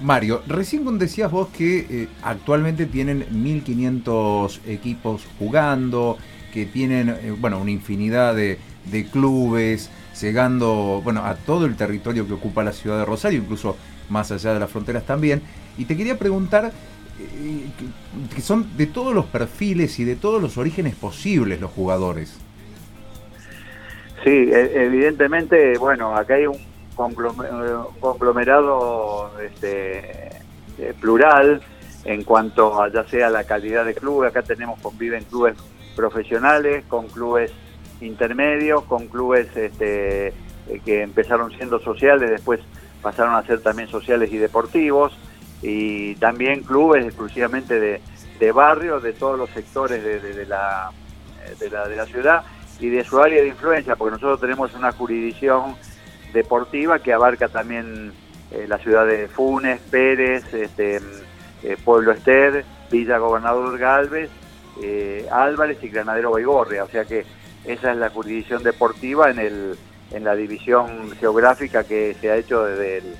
Mario, 0.00 0.42
recién 0.46 0.98
decías 0.98 1.30
vos 1.30 1.48
que 1.48 1.86
eh, 1.88 2.08
actualmente 2.22 2.86
tienen 2.86 3.26
1.500 3.30 4.60
equipos 4.66 5.26
jugando, 5.38 6.18
que 6.52 6.66
tienen 6.66 7.16
bueno, 7.40 7.58
una 7.58 7.70
infinidad 7.70 8.34
de, 8.34 8.58
de 8.90 9.06
clubes, 9.06 9.90
llegando 10.20 11.00
bueno, 11.02 11.24
a 11.24 11.34
todo 11.34 11.66
el 11.66 11.76
territorio 11.76 12.26
que 12.26 12.34
ocupa 12.34 12.62
la 12.62 12.72
ciudad 12.72 12.98
de 12.98 13.04
Rosario, 13.04 13.40
incluso 13.40 13.76
más 14.08 14.30
allá 14.30 14.54
de 14.54 14.60
las 14.60 14.70
fronteras 14.70 15.04
también. 15.04 15.42
Y 15.78 15.84
te 15.84 15.96
quería 15.96 16.18
preguntar, 16.18 16.72
eh, 17.20 17.66
que 18.34 18.40
son 18.40 18.76
de 18.76 18.86
todos 18.86 19.14
los 19.14 19.26
perfiles 19.26 19.98
y 19.98 20.04
de 20.04 20.16
todos 20.16 20.40
los 20.42 20.58
orígenes 20.58 20.94
posibles 20.94 21.60
los 21.60 21.70
jugadores. 21.70 22.38
Sí, 24.24 24.30
e, 24.30 24.84
evidentemente, 24.84 25.78
bueno, 25.78 26.14
acá 26.14 26.34
hay 26.34 26.46
un 26.46 26.58
conglomerado 26.94 29.32
este, 29.40 30.28
eh, 30.78 30.94
plural 31.00 31.62
en 32.04 32.24
cuanto 32.24 32.82
a 32.82 32.88
ya 32.88 33.04
sea 33.04 33.30
la 33.30 33.44
calidad 33.44 33.84
de 33.84 33.94
clubes, 33.94 34.30
acá 34.30 34.42
tenemos, 34.42 34.80
conviven 34.80 35.24
clubes 35.24 35.56
profesionales, 35.94 36.84
con 36.88 37.08
clubes 37.08 37.52
intermedios, 38.00 38.84
con 38.84 39.08
clubes 39.08 39.54
este, 39.56 40.28
eh, 40.28 40.34
que 40.84 41.02
empezaron 41.02 41.52
siendo 41.52 41.78
sociales, 41.78 42.30
después 42.30 42.60
pasaron 43.00 43.34
a 43.34 43.42
ser 43.42 43.60
también 43.60 43.88
sociales 43.88 44.32
y 44.32 44.38
deportivos, 44.38 45.16
y 45.62 46.16
también 46.16 46.62
clubes 46.62 47.04
exclusivamente 47.04 47.78
de, 47.78 48.00
de 48.40 48.52
barrios, 48.52 49.02
de 49.02 49.12
todos 49.12 49.38
los 49.38 49.50
sectores 49.50 50.02
de, 50.02 50.46
la, 50.46 50.90
de, 51.60 51.70
la, 51.70 51.86
de 51.86 51.96
la 51.96 52.06
ciudad 52.06 52.42
y 52.80 52.88
de 52.88 53.04
su 53.04 53.20
área 53.20 53.40
de 53.40 53.48
influencia, 53.48 53.94
porque 53.94 54.14
nosotros 54.14 54.40
tenemos 54.40 54.74
una 54.74 54.90
jurisdicción 54.90 55.76
deportiva 56.32 56.98
que 56.98 57.12
abarca 57.12 57.48
también 57.48 58.12
eh, 58.50 58.66
la 58.68 58.78
ciudad 58.78 59.06
de 59.06 59.28
Funes, 59.28 59.80
Pérez, 59.90 60.52
este, 60.52 61.00
eh, 61.62 61.76
Pueblo 61.84 62.12
Ester, 62.12 62.64
Villa 62.90 63.18
Gobernador 63.18 63.78
Galvez, 63.78 64.30
eh, 64.82 65.26
Álvarez 65.30 65.78
y 65.82 65.88
Granadero 65.88 66.32
Baigorria, 66.32 66.84
o 66.84 66.88
sea 66.88 67.04
que 67.04 67.24
esa 67.64 67.92
es 67.92 67.96
la 67.96 68.10
jurisdicción 68.10 68.62
deportiva 68.62 69.30
en 69.30 69.38
el 69.38 69.76
en 70.12 70.24
la 70.24 70.34
división 70.34 71.10
geográfica 71.18 71.84
que 71.84 72.14
se 72.20 72.30
ha 72.30 72.36
hecho 72.36 72.64
desde 72.64 72.98
el 72.98 73.14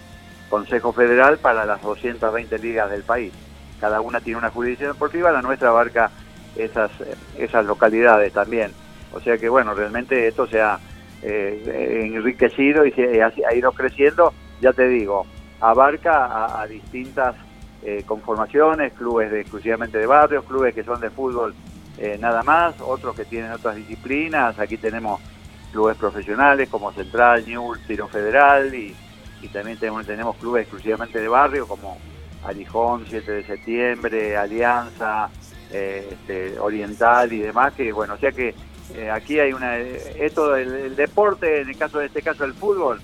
Consejo 0.51 0.93
Federal 0.93 1.39
para 1.39 1.65
las 1.65 1.81
220 1.83 2.59
ligas 2.59 2.91
del 2.91 3.03
país. 3.03 3.33
Cada 3.81 4.01
una 4.01 4.21
tiene 4.21 4.39
una 4.39 4.51
jurisdicción 4.51 4.93
deportiva, 4.93 5.33
la 5.33 5.41
nuestra 5.41 5.71
abarca 5.71 6.11
esas, 6.55 6.91
esas 7.39 7.65
localidades 7.65 8.33
también. 8.33 8.73
O 9.13 9.21
sea 9.21 9.39
que 9.39 9.49
bueno, 9.49 9.75
realmente 9.75 10.29
esto 10.29 10.47
se 10.47 10.61
ha 10.61 10.79
eh, 11.23 12.11
enriquecido 12.13 12.85
y 12.85 12.93
se 12.93 13.23
ha, 13.23 13.55
ido 13.55 13.73
creciendo, 13.73 14.33
ya 14.61 14.73
te 14.73 14.89
digo, 14.89 15.27
abarca 15.61 16.61
a, 16.61 16.67
distintas 16.67 17.37
eh, 17.83 18.03
conformaciones, 18.07 18.93
clubes 18.95 19.31
de, 19.31 19.41
exclusivamente 19.41 19.99
de 19.99 20.07
barrios, 20.07 20.45
clubes 20.45 20.75
que 20.75 20.83
son 20.83 21.01
de 21.01 21.11
fútbol 21.11 21.55
eh, 21.99 22.17
nada 22.21 22.43
más, 22.43 22.75
otros 22.81 23.15
que 23.15 23.25
tienen 23.25 23.53
otras 23.53 23.77
disciplinas, 23.77 24.59
aquí 24.59 24.77
tenemos 24.77 25.21
clubes 25.73 25.97
profesionales 25.97 26.69
como 26.69 26.93
Central, 26.93 27.45
Newell, 27.47 27.81
Tiro 27.87 28.09
Federal 28.09 28.75
y, 28.75 28.95
también 29.53 29.77
tenemos, 29.77 30.07
tenemos 30.07 30.37
clubes 30.37 30.63
exclusivamente 30.63 31.21
de 31.21 31.27
barrio 31.27 31.67
como 31.67 31.99
Alijón, 32.45 33.05
7 33.09 33.33
de 33.33 33.45
septiembre, 33.45 34.37
Alianza, 34.37 35.29
eh, 35.73 36.09
este, 36.13 36.59
Oriental 36.61 37.33
y 37.33 37.41
demás, 37.41 37.73
que 37.75 37.93
bueno, 37.93 38.15
o 38.15 38.19
sea 38.19 38.31
que 38.31 38.55
eh, 38.95 39.11
aquí 39.11 39.39
hay 39.39 39.53
una, 39.53 39.79
esto 39.79 40.53
del 40.53 40.97
deporte, 40.97 41.61
en 41.61 41.69
el 41.69 41.77
caso 41.77 41.99
de 41.99 42.07
este 42.07 42.23
caso 42.23 42.45
el 42.45 42.55
fútbol, 42.55 43.01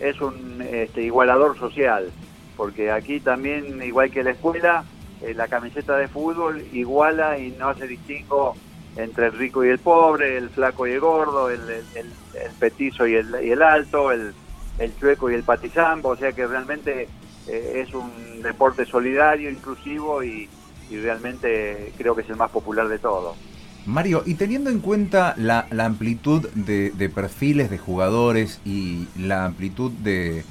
es 0.00 0.20
un 0.20 0.62
este, 0.62 1.02
igualador 1.02 1.58
social, 1.58 2.10
porque 2.56 2.90
aquí 2.90 3.20
también, 3.20 3.82
igual 3.82 4.10
que 4.10 4.22
la 4.22 4.30
escuela, 4.30 4.84
eh, 5.22 5.34
la 5.34 5.48
camiseta 5.48 5.96
de 5.96 6.08
fútbol 6.08 6.62
iguala 6.72 7.38
y 7.38 7.50
no 7.52 7.68
hace 7.68 7.86
distingo 7.86 8.54
entre 8.96 9.26
el 9.26 9.32
rico 9.32 9.64
y 9.64 9.68
el 9.68 9.78
pobre, 9.78 10.36
el 10.36 10.50
flaco 10.50 10.86
y 10.86 10.92
el 10.92 11.00
gordo, 11.00 11.50
el, 11.50 11.60
petizo 12.58 13.06
y 13.06 13.14
el, 13.14 13.36
y 13.42 13.50
el 13.50 13.62
alto, 13.62 14.10
el, 14.10 14.34
chueco 14.98 15.30
y 15.30 15.34
el 15.34 15.42
patizambo, 15.42 16.10
o 16.10 16.16
sea 16.16 16.32
que 16.32 16.46
realmente 16.46 17.08
eh, 17.46 17.82
es 17.86 17.94
un 17.94 18.42
deporte 18.42 18.84
solidario, 18.84 19.50
inclusivo 19.50 20.22
y, 20.22 20.48
realmente 20.88 21.92
creo 21.98 22.14
que 22.14 22.22
es 22.22 22.30
el 22.30 22.36
más 22.36 22.50
popular 22.50 22.86
de 22.86 23.00
todos. 23.00 23.36
Mario, 23.86 24.22
y 24.26 24.34
teniendo 24.34 24.70
en 24.70 24.80
cuenta 24.80 25.34
la, 25.36 25.66
amplitud 25.78 26.48
de, 26.54 27.10
perfiles 27.14 27.70
de 27.70 27.78
jugadores 27.78 28.60
y 28.64 29.06
la 29.16 29.46
amplitud 29.46 29.92
de, 29.92 30.44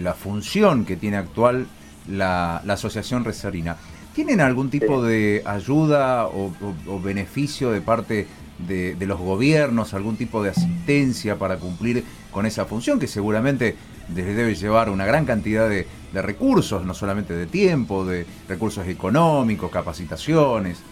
la 0.00 0.14
función 0.14 0.84
que 0.84 0.96
tiene 0.96 1.16
actual 1.16 1.66
la, 2.08 2.62
la 2.64 2.74
Asociación 2.74 3.24
Resarina, 3.24 3.76
¿Tienen 4.14 4.42
algún 4.42 4.68
tipo 4.68 5.02
de 5.02 5.42
ayuda 5.46 6.26
o, 6.26 7.00
beneficio 7.02 7.70
de 7.70 7.80
parte 7.80 8.26
de, 8.58 8.94
los 9.06 9.18
gobiernos, 9.18 9.94
algún 9.94 10.16
tipo 10.16 10.42
de 10.42 10.50
asistencia 10.50 11.38
para 11.38 11.56
cumplir 11.56 12.04
con 12.30 12.44
esa 12.44 12.66
función 12.66 12.98
que 12.98 13.06
seguramente 13.06 13.74
les 14.14 14.36
debe 14.36 14.54
llevar 14.54 14.90
una 14.90 15.06
gran 15.06 15.24
cantidad 15.24 15.68
de, 15.68 15.86
recursos, 16.12 16.84
no 16.84 16.92
solamente 16.92 17.32
de 17.32 17.46
tiempo, 17.46 18.04
de 18.04 18.26
recursos 18.48 18.86
económicos, 18.86 19.70
capacitaciones? 19.70 20.82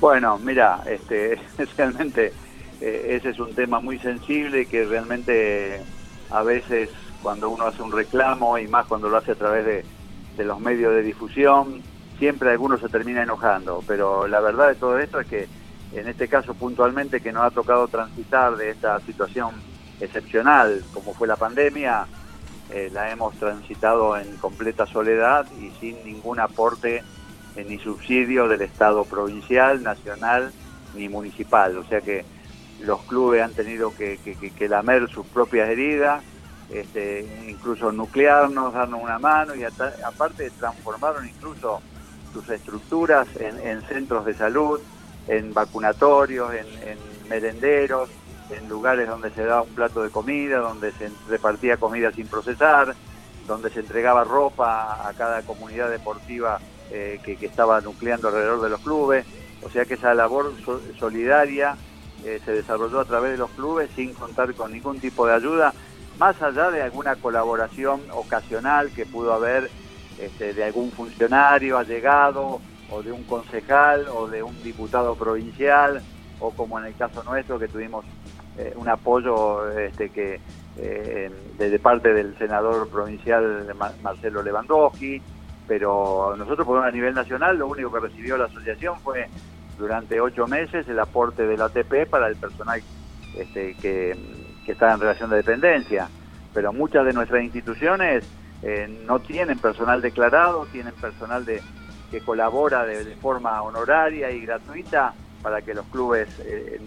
Bueno, 0.00 0.38
mira, 0.38 0.82
este, 0.86 1.38
realmente 1.76 2.32
eh, 2.80 3.16
ese 3.18 3.30
es 3.30 3.38
un 3.38 3.54
tema 3.54 3.80
muy 3.80 3.98
sensible 3.98 4.66
que 4.66 4.84
realmente 4.84 5.80
a 6.30 6.42
veces 6.42 6.90
cuando 7.22 7.48
uno 7.50 7.66
hace 7.66 7.82
un 7.82 7.92
reclamo 7.92 8.58
y 8.58 8.68
más 8.68 8.86
cuando 8.86 9.08
lo 9.08 9.16
hace 9.16 9.32
a 9.32 9.36
través 9.36 9.64
de 9.64 9.84
de 10.36 10.44
los 10.44 10.60
medios 10.60 10.94
de 10.94 11.02
difusión, 11.02 11.82
siempre 12.18 12.50
algunos 12.50 12.80
se 12.80 12.88
termina 12.88 13.22
enojando, 13.22 13.82
pero 13.86 14.26
la 14.26 14.40
verdad 14.40 14.68
de 14.68 14.74
todo 14.74 14.98
esto 14.98 15.20
es 15.20 15.26
que 15.26 15.48
en 15.92 16.08
este 16.08 16.28
caso 16.28 16.54
puntualmente 16.54 17.20
que 17.20 17.32
nos 17.32 17.44
ha 17.44 17.50
tocado 17.50 17.88
transitar 17.88 18.56
de 18.56 18.70
esta 18.70 19.00
situación 19.00 19.50
excepcional 20.00 20.82
como 20.92 21.14
fue 21.14 21.26
la 21.26 21.36
pandemia, 21.36 22.06
eh, 22.70 22.90
la 22.92 23.10
hemos 23.10 23.34
transitado 23.36 24.16
en 24.16 24.36
completa 24.36 24.86
soledad 24.86 25.46
y 25.58 25.70
sin 25.80 26.04
ningún 26.04 26.40
aporte 26.40 27.02
ni 27.64 27.78
subsidio 27.78 28.48
del 28.48 28.62
Estado 28.62 29.04
provincial, 29.04 29.82
nacional 29.82 30.52
ni 30.94 31.08
municipal. 31.08 31.76
O 31.78 31.84
sea 31.84 32.00
que 32.00 32.24
los 32.80 33.00
clubes 33.02 33.42
han 33.42 33.52
tenido 33.52 33.94
que, 33.94 34.18
lamer 34.68 35.08
sus 35.08 35.26
propias 35.26 35.68
heridas, 35.68 36.22
este, 36.70 37.26
incluso 37.48 37.92
nuclearnos, 37.92 38.74
darnos 38.74 39.02
una 39.02 39.18
mano 39.18 39.54
y 39.54 39.64
aparte 39.64 40.50
transformaron 40.50 41.26
incluso 41.26 41.80
sus 42.32 42.48
estructuras 42.50 43.28
en, 43.38 43.82
centros 43.82 44.26
de 44.26 44.34
salud, 44.34 44.80
en 45.28 45.54
vacunatorios, 45.54 46.52
en, 46.54 46.98
merenderos, 47.28 48.10
en 48.50 48.68
lugares 48.68 49.08
donde 49.08 49.30
se 49.30 49.44
daba 49.44 49.62
un 49.62 49.74
plato 49.74 50.02
de 50.02 50.10
comida, 50.10 50.58
donde 50.58 50.92
se 50.92 51.10
repartía 51.28 51.76
comida 51.76 52.12
sin 52.12 52.28
procesar, 52.28 52.94
donde 53.46 53.70
se 53.70 53.80
entregaba 53.80 54.24
ropa 54.24 55.08
a 55.08 55.12
cada 55.14 55.42
comunidad 55.42 55.90
deportiva 55.90 56.60
eh, 56.90 57.18
que, 57.24 57.36
estaba 57.44 57.80
nucleando 57.80 58.28
alrededor 58.28 58.62
de 58.62 58.70
los 58.70 58.80
clubes. 58.80 59.26
O 59.62 59.70
sea 59.70 59.84
que 59.84 59.94
esa 59.94 60.14
labor 60.14 60.52
solidaria 60.98 61.76
eh, 62.24 62.40
se 62.44 62.52
desarrolló 62.52 63.00
a 63.00 63.04
través 63.04 63.32
de 63.32 63.38
los 63.38 63.50
clubes 63.50 63.90
sin 63.96 64.12
contar 64.14 64.54
con 64.54 64.72
ningún 64.72 65.00
tipo 65.00 65.26
de 65.26 65.34
ayuda, 65.34 65.72
más 66.18 66.40
allá 66.42 66.70
de 66.70 66.82
alguna 66.82 67.16
colaboración 67.16 68.00
ocasional 68.12 68.90
que 68.90 69.06
pudo 69.06 69.32
haber 69.32 69.70
este, 70.18 70.54
de 70.54 70.64
algún 70.64 70.90
funcionario 70.92 71.78
allegado 71.78 72.60
o 72.90 73.02
de 73.02 73.12
un 73.12 73.24
concejal 73.24 74.06
o 74.08 74.28
de 74.28 74.42
un 74.42 74.62
diputado 74.62 75.14
provincial 75.14 76.02
o 76.40 76.50
como 76.50 76.78
en 76.78 76.86
el 76.86 76.94
caso 76.94 77.22
nuestro 77.24 77.58
que 77.58 77.68
tuvimos 77.68 78.04
eh, 78.58 78.72
un 78.76 78.88
apoyo 78.88 79.70
este, 79.78 80.08
que 80.10 80.40
eh, 80.78 81.30
parte 81.82 82.12
del 82.12 82.36
senador 82.38 82.88
provincial 82.88 83.66
Marcelo 84.02 84.42
Lewandowski, 84.42 85.20
pero 85.66 86.34
nosotros 86.36 86.66
por 86.66 86.84
a 86.84 86.90
nivel 86.90 87.14
nacional 87.14 87.58
lo 87.58 87.66
único 87.66 87.92
que 87.92 88.00
recibió 88.00 88.36
la 88.36 88.46
asociación 88.46 88.98
fue 89.00 89.28
durante 89.78 90.20
ocho 90.20 90.46
meses 90.46 90.88
el 90.88 90.98
aporte 90.98 91.46
del 91.46 91.60
ATP 91.60 92.08
para 92.08 92.28
el 92.28 92.36
personal 92.36 92.82
este, 93.36 93.74
que, 93.74 94.16
está 94.66 94.92
en 94.92 95.00
relación 95.00 95.30
de 95.30 95.36
dependencia, 95.36 96.08
pero 96.52 96.72
muchas 96.72 97.04
de 97.06 97.12
nuestras 97.12 97.44
instituciones 97.44 98.24
eh, 98.62 99.04
no 99.06 99.20
tienen 99.20 99.58
personal 99.58 100.02
declarado, 100.02 100.66
tienen 100.72 100.92
personal 100.94 101.44
de, 101.44 101.62
que 102.10 102.20
colabora 102.20 102.84
de, 102.84 103.14
forma 103.16 103.62
honoraria 103.62 104.30
y 104.30 104.40
gratuita 104.40 105.14
para 105.40 105.62
que 105.62 105.72
los 105.72 105.86
clubes 105.86 106.28
eh, 106.40 106.80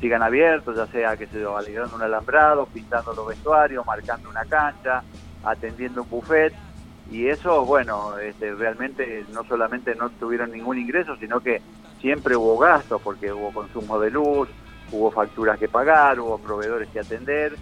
sigan 0.00 0.22
abiertos, 0.22 0.76
ya 0.76 0.86
sea 0.86 1.16
que 1.16 1.26
se 1.26 1.44
alegrando 1.44 1.96
un 1.96 2.02
alambrado, 2.02 2.66
pintando 2.66 3.12
los 3.12 3.26
vestuarios, 3.26 3.84
marcando 3.84 4.30
una 4.30 4.44
cancha, 4.44 5.02
atendiendo 5.44 6.02
un 6.02 6.08
buffet. 6.08 6.54
Y 7.10 7.28
eso, 7.28 7.64
bueno, 7.64 8.18
este, 8.18 8.54
realmente 8.54 9.24
no 9.32 9.44
solamente 9.44 9.94
no 9.94 10.10
tuvieron 10.10 10.52
ningún 10.52 10.78
ingreso, 10.78 11.16
sino 11.16 11.40
que 11.40 11.62
siempre 12.00 12.36
hubo 12.36 12.58
gastos, 12.58 13.00
porque 13.02 13.32
hubo 13.32 13.52
consumo 13.52 13.98
de 13.98 14.10
luz, 14.10 14.48
hubo 14.92 15.10
facturas 15.10 15.58
que 15.58 15.68
pagar, 15.68 16.20
hubo 16.20 16.38
proveedores 16.38 16.88
que 16.90 17.00
atender 17.00 17.56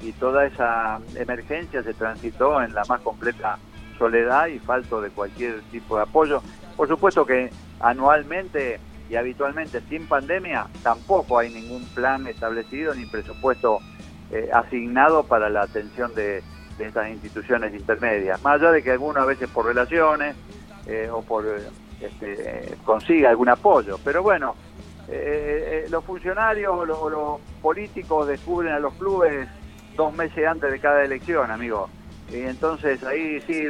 y 0.00 0.12
toda 0.12 0.46
esa 0.46 1.00
emergencia 1.16 1.82
se 1.82 1.94
transitó 1.94 2.62
en 2.62 2.74
la 2.74 2.84
más 2.84 3.00
completa 3.00 3.58
soledad 3.98 4.46
y 4.46 4.58
falto 4.58 5.00
de 5.00 5.10
cualquier 5.10 5.60
tipo 5.72 5.96
de 5.96 6.02
apoyo. 6.02 6.42
Por 6.76 6.88
supuesto 6.88 7.26
que 7.26 7.50
anualmente 7.80 8.80
y 9.10 9.16
habitualmente 9.16 9.80
sin 9.88 10.06
pandemia 10.06 10.66
tampoco 10.82 11.38
hay 11.38 11.50
ningún 11.50 11.84
plan 11.94 12.26
establecido 12.26 12.94
ni 12.94 13.06
presupuesto 13.06 13.80
eh, 14.30 14.50
asignado 14.52 15.24
para 15.24 15.48
la 15.48 15.62
atención 15.62 16.14
de, 16.14 16.42
estas 16.78 17.10
instituciones 17.10 17.74
intermedias. 17.74 18.42
Más 18.42 18.60
allá 18.60 18.72
de 18.72 18.82
que 18.82 18.92
algunos 18.92 19.22
a 19.22 19.26
veces 19.26 19.48
por 19.50 19.66
relaciones 19.66 20.36
eh, 20.86 21.08
o 21.10 21.22
por 21.22 21.44
este, 22.00 22.76
consiga 22.84 23.30
algún 23.30 23.48
apoyo. 23.48 23.98
Pero 24.04 24.22
bueno, 24.22 24.54
eh, 25.08 25.86
los 25.90 26.04
funcionarios 26.04 26.72
o 26.72 26.84
los 26.84 27.40
políticos 27.62 28.28
descubren 28.28 28.72
a 28.72 28.78
los 28.78 28.94
clubes 28.94 29.48
dos 29.96 30.14
meses 30.14 30.46
antes 30.46 30.70
de 30.70 30.78
cada 30.78 31.04
elección, 31.04 31.50
amigo. 31.50 31.88
Y 32.30 32.40
entonces 32.40 33.02
ahí 33.04 33.40
sí 33.46 33.64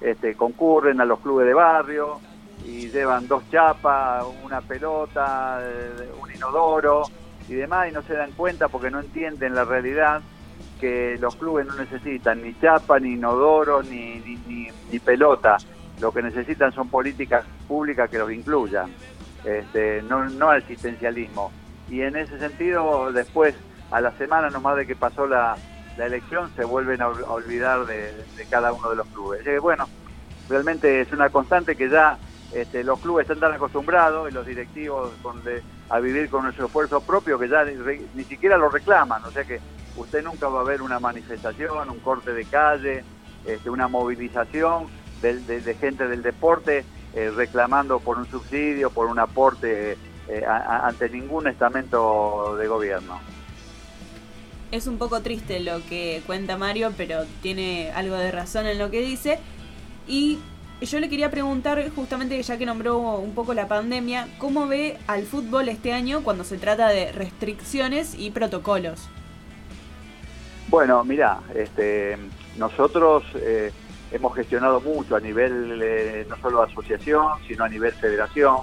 este, 0.00 0.34
concurren 0.34 1.00
a 1.00 1.04
los 1.04 1.20
clubes 1.20 1.46
de 1.46 1.54
barrio 1.54 2.20
y 2.64 2.88
llevan 2.90 3.26
dos 3.26 3.42
chapas, 3.50 4.24
una 4.44 4.60
pelota, 4.60 5.58
eh, 5.62 6.10
un 6.20 6.32
inodoro 6.32 7.02
y 7.48 7.54
demás 7.54 7.90
y 7.90 7.92
no 7.92 8.02
se 8.02 8.14
dan 8.14 8.30
cuenta 8.32 8.68
porque 8.68 8.90
no 8.90 9.00
entienden 9.00 9.54
la 9.54 9.64
realidad 9.64 10.22
que 10.82 11.16
los 11.20 11.36
clubes 11.36 11.64
no 11.64 11.76
necesitan 11.76 12.42
ni 12.42 12.58
chapa, 12.58 12.98
ni 12.98 13.12
inodoro, 13.12 13.84
ni, 13.84 14.16
ni, 14.16 14.68
ni, 14.90 14.98
pelota. 14.98 15.56
Lo 16.00 16.10
que 16.10 16.22
necesitan 16.22 16.72
son 16.72 16.88
políticas 16.88 17.44
públicas 17.68 18.10
que 18.10 18.18
los 18.18 18.32
incluyan, 18.32 18.92
este, 19.44 20.02
no, 20.02 20.28
no 20.28 20.50
asistencialismo. 20.50 21.52
Y 21.88 22.00
en 22.00 22.16
ese 22.16 22.36
sentido, 22.40 23.12
después 23.12 23.54
a 23.92 24.00
la 24.00 24.10
semana 24.18 24.50
nomás 24.50 24.76
de 24.76 24.84
que 24.84 24.96
pasó 24.96 25.24
la, 25.28 25.56
elección 25.96 26.50
se 26.56 26.64
vuelven 26.64 27.00
a, 27.00 27.08
olvidar 27.08 27.86
de, 27.86 28.12
cada 28.50 28.72
uno 28.72 28.90
de 28.90 28.96
los 28.96 29.06
clubes. 29.06 29.44
bueno, 29.62 29.88
realmente 30.48 31.02
es 31.02 31.12
una 31.12 31.30
constante 31.30 31.76
que 31.76 31.88
ya 31.88 32.18
este, 32.52 32.82
los 32.82 32.98
clubes 32.98 33.22
están 33.22 33.38
tan 33.38 33.52
acostumbrados 33.52 34.28
y 34.28 34.34
los 34.34 34.44
directivos 34.44 35.12
a 35.90 36.00
vivir 36.00 36.28
con 36.28 36.42
nuestro 36.42 36.66
esfuerzo 36.66 37.00
propio 37.02 37.38
que 37.38 37.48
ya 37.48 37.64
ni, 37.64 38.24
siquiera 38.24 38.56
lo 38.56 38.68
reclaman. 38.68 39.24
O 39.24 39.30
sea 39.30 39.44
que 39.44 39.60
usted 39.96 40.22
nunca 40.22 40.48
va 40.48 40.60
a 40.60 40.64
ver 40.64 40.82
una 40.82 40.98
manifestación, 40.98 41.90
un 41.90 41.98
corte 42.00 42.32
de 42.32 42.44
calle, 42.44 43.04
este, 43.46 43.70
una 43.70 43.88
movilización 43.88 44.86
de, 45.20 45.76
gente 45.78 46.08
del 46.08 46.22
deporte 46.22 46.84
eh, 47.14 47.30
reclamando 47.30 48.00
por 48.00 48.18
un 48.18 48.26
subsidio, 48.26 48.90
por 48.90 49.06
un 49.06 49.18
aporte 49.18 49.96
eh, 50.28 50.44
ante 50.46 51.08
ningún 51.08 51.46
estamento 51.46 52.56
de 52.56 52.66
gobierno 52.66 53.20
es 54.72 54.86
un 54.86 54.96
poco 54.96 55.20
triste 55.20 55.60
lo 55.60 55.84
que 55.86 56.22
cuenta 56.26 56.56
Mario, 56.56 56.92
pero 56.96 57.24
tiene 57.42 57.92
algo 57.92 58.16
de 58.16 58.32
razón 58.32 58.66
en 58.66 58.78
lo 58.78 58.90
que 58.90 59.02
dice. 59.02 59.38
Y 60.08 60.38
yo 60.80 60.98
le 60.98 61.08
quería 61.08 61.30
preguntar, 61.30 61.88
justamente 61.94 62.42
ya 62.42 62.56
que 62.56 62.66
nombró 62.66 62.98
un 62.98 63.34
poco 63.34 63.54
la 63.54 63.68
pandemia, 63.68 64.28
¿cómo 64.38 64.66
ve 64.66 64.98
al 65.06 65.24
fútbol 65.24 65.68
este 65.68 65.92
año 65.92 66.24
cuando 66.24 66.42
se 66.42 66.56
trata 66.56 66.88
de 66.88 67.12
restricciones 67.12 68.14
y 68.18 68.30
protocolos? 68.30 69.08
Bueno, 70.72 71.04
mira, 71.04 71.38
este, 71.54 72.16
nosotros 72.56 73.24
eh, 73.34 73.70
hemos 74.10 74.34
gestionado 74.34 74.80
mucho 74.80 75.14
a 75.14 75.20
nivel 75.20 75.78
eh, 75.82 76.26
no 76.30 76.36
solo 76.38 76.62
asociación, 76.62 77.26
sino 77.46 77.64
a 77.64 77.68
nivel 77.68 77.92
federación, 77.92 78.56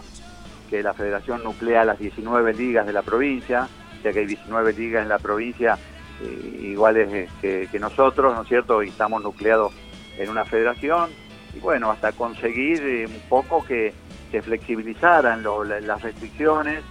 que 0.72 0.82
la 0.82 0.96
federación 0.96 1.44
nuclea 1.44 1.86
las 1.86 2.00
19 2.00 2.56
ligas 2.56 2.88
de 2.88 2.94
la 2.94 3.04
provincia, 3.04 3.68
ya 4.04 4.12
que 4.12 4.22
hay 4.22 4.26
19 4.26 4.74
ligas 4.74 5.04
en 5.04 5.10
la 5.10 5.20
provincia 5.20 5.78
eh, 6.24 6.60
iguales 6.64 7.30
que, 7.42 7.70
nosotros, 7.80 8.34
¿no 8.34 8.42
es 8.42 8.48
cierto? 8.48 8.82
Y 8.82 8.90
estamos 8.90 9.22
nucleados 9.22 9.72
en 10.18 10.32
una 10.32 10.46
federación 10.46 11.12
y 11.56 11.60
bueno, 11.60 11.92
hasta 11.92 12.12
conseguir 12.14 13.06
un 13.08 13.30
poco 13.30 13.64
que 13.64 13.94
se 14.32 14.42
flexibilizaran 14.42 15.44
las 15.44 16.02
restricciones, 16.02 16.82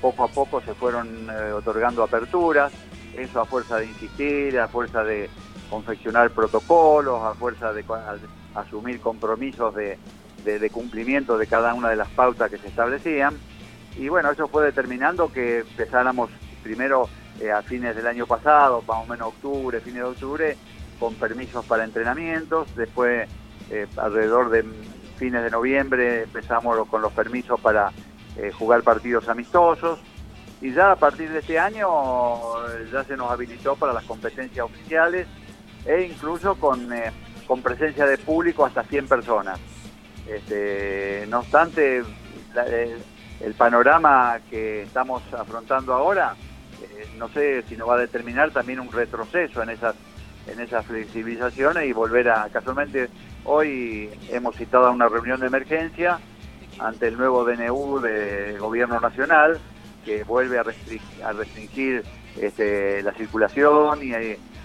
poco 0.00 0.22
a 0.22 0.28
poco 0.28 0.60
se 0.60 0.74
fueron 0.74 1.28
otorgando 1.56 2.04
aperturas, 2.04 2.72
eso 3.16 3.40
a 3.40 3.44
fuerza 3.44 3.76
de 3.78 3.86
insistir, 3.86 4.58
a 4.58 4.68
fuerza 4.68 5.04
de 5.04 5.28
confeccionar 5.68 6.30
protocolos, 6.30 7.22
a 7.22 7.34
fuerza 7.34 7.72
de 7.72 7.84
asumir 8.54 9.00
compromisos 9.00 9.74
de, 9.74 9.98
cumplimiento 10.72 11.38
de 11.38 11.46
cada 11.46 11.74
una 11.74 11.88
de 11.90 11.96
las 11.96 12.08
pautas 12.08 12.50
que 12.50 12.58
se 12.58 12.68
establecían. 12.68 13.38
Y 13.96 14.08
bueno, 14.08 14.30
eso 14.30 14.48
fue 14.48 14.64
determinando 14.64 15.32
que 15.32 15.60
empezáramos 15.60 16.30
primero 16.62 17.08
eh, 17.40 17.50
a 17.50 17.62
fines 17.62 17.96
del 17.96 18.06
año 18.06 18.26
pasado, 18.26 18.82
más 18.86 19.04
o 19.04 19.06
menos 19.06 19.28
octubre, 19.28 19.80
fines 19.80 20.02
de 20.02 20.08
octubre, 20.08 20.56
con 20.98 21.14
permisos 21.14 21.64
para 21.64 21.84
entrenamientos. 21.84 22.74
Después, 22.76 23.28
eh, 23.70 23.86
alrededor 23.96 24.50
de 24.50 24.64
fines 25.16 25.42
de 25.42 25.50
noviembre, 25.50 26.22
empezamos 26.22 26.88
con 26.88 27.02
los 27.02 27.12
permisos 27.12 27.60
para 27.60 27.92
eh, 28.36 28.50
jugar 28.52 28.82
partidos 28.82 29.28
amistosos. 29.28 29.98
Y 30.60 30.72
ya 30.72 30.92
a 30.92 30.96
partir 30.96 31.30
de 31.30 31.38
este 31.38 31.58
año 31.58 31.88
ya 32.92 33.04
se 33.04 33.16
nos 33.16 33.30
habilitó 33.30 33.76
para 33.76 33.92
las 33.92 34.04
competencias 34.04 34.66
oficiales 34.66 35.26
e 35.86 36.02
incluso 36.02 36.54
con, 36.56 36.88
con 37.46 37.62
presencia 37.62 38.04
de 38.06 38.18
público 38.18 38.66
hasta 38.66 38.82
100 38.82 39.08
personas. 39.08 39.58
Este, 40.26 41.26
no 41.28 41.40
obstante, 41.40 42.02
el 43.40 43.54
panorama 43.54 44.38
que 44.50 44.82
estamos 44.82 45.22
afrontando 45.32 45.94
ahora 45.94 46.36
eh, 46.82 47.08
no 47.18 47.28
sé 47.28 47.62
si 47.62 47.76
nos 47.76 47.88
va 47.88 47.94
a 47.94 47.98
determinar 47.98 48.50
también 48.50 48.80
un 48.80 48.90
retroceso 48.90 49.62
en 49.62 49.70
esas 49.70 49.94
en 50.46 50.58
esas 50.60 50.86
flexibilizaciones 50.86 51.86
y 51.86 51.92
volver 51.92 52.30
a 52.30 52.48
casualmente 52.48 53.08
hoy 53.44 54.10
hemos 54.30 54.56
citado 54.56 54.86
a 54.86 54.90
una 54.90 55.08
reunión 55.08 55.40
de 55.40 55.46
emergencia 55.46 56.18
ante 56.78 57.08
el 57.08 57.18
nuevo 57.18 57.44
DNU 57.44 58.00
de 58.00 58.56
Gobierno 58.58 58.98
Nacional 59.00 59.60
que 60.04 60.24
vuelve 60.24 60.58
a, 60.58 60.62
restringir, 60.62 62.04
este, 62.36 63.02
la 63.02 63.12
circulación 63.12 64.02
y, 64.02 64.12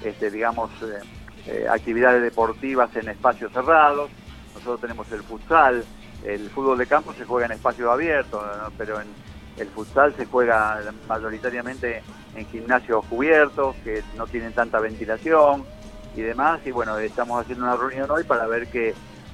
este, 0.04 0.32
digamos, 0.32 0.72
eh, 0.82 1.00
eh, 1.48 1.68
actividades 1.70 2.22
deportivas 2.22 2.96
en 2.96 3.10
espacios 3.10 3.52
cerrados. 3.52 4.10
Nosotros 4.54 4.82
tenemos 4.82 5.12
el 5.12 5.22
futsal, 5.24 5.84
el 6.24 6.50
fútbol 6.50 6.78
de 6.78 6.88
campo 6.88 7.14
se 7.14 7.26
juega 7.26 7.46
en 7.46 7.54
espacios 7.54 7.90
abiertos, 7.90 8.42
pero 8.78 9.00
en 9.00 9.08
el 9.58 9.68
futsal 9.68 10.14
se 10.16 10.26
juega 10.26 10.82
mayoritariamente 11.08 12.02
en 12.36 12.46
gimnasios 12.48 13.06
cubiertos 13.06 13.76
que 13.84 14.04
no 14.18 14.28
tienen 14.28 14.54
tanta 14.54 14.80
ventilación 14.80 15.64
y 16.16 16.22
demás. 16.22 16.62
Y 16.66 16.72
bueno, 16.72 16.98
estamos 16.98 17.42
haciendo 17.42 17.66
una 17.66 17.76
reunión 17.76 18.10
hoy 18.10 18.24
para 18.24 18.48
ver 18.48 18.68
qué, 18.68 18.94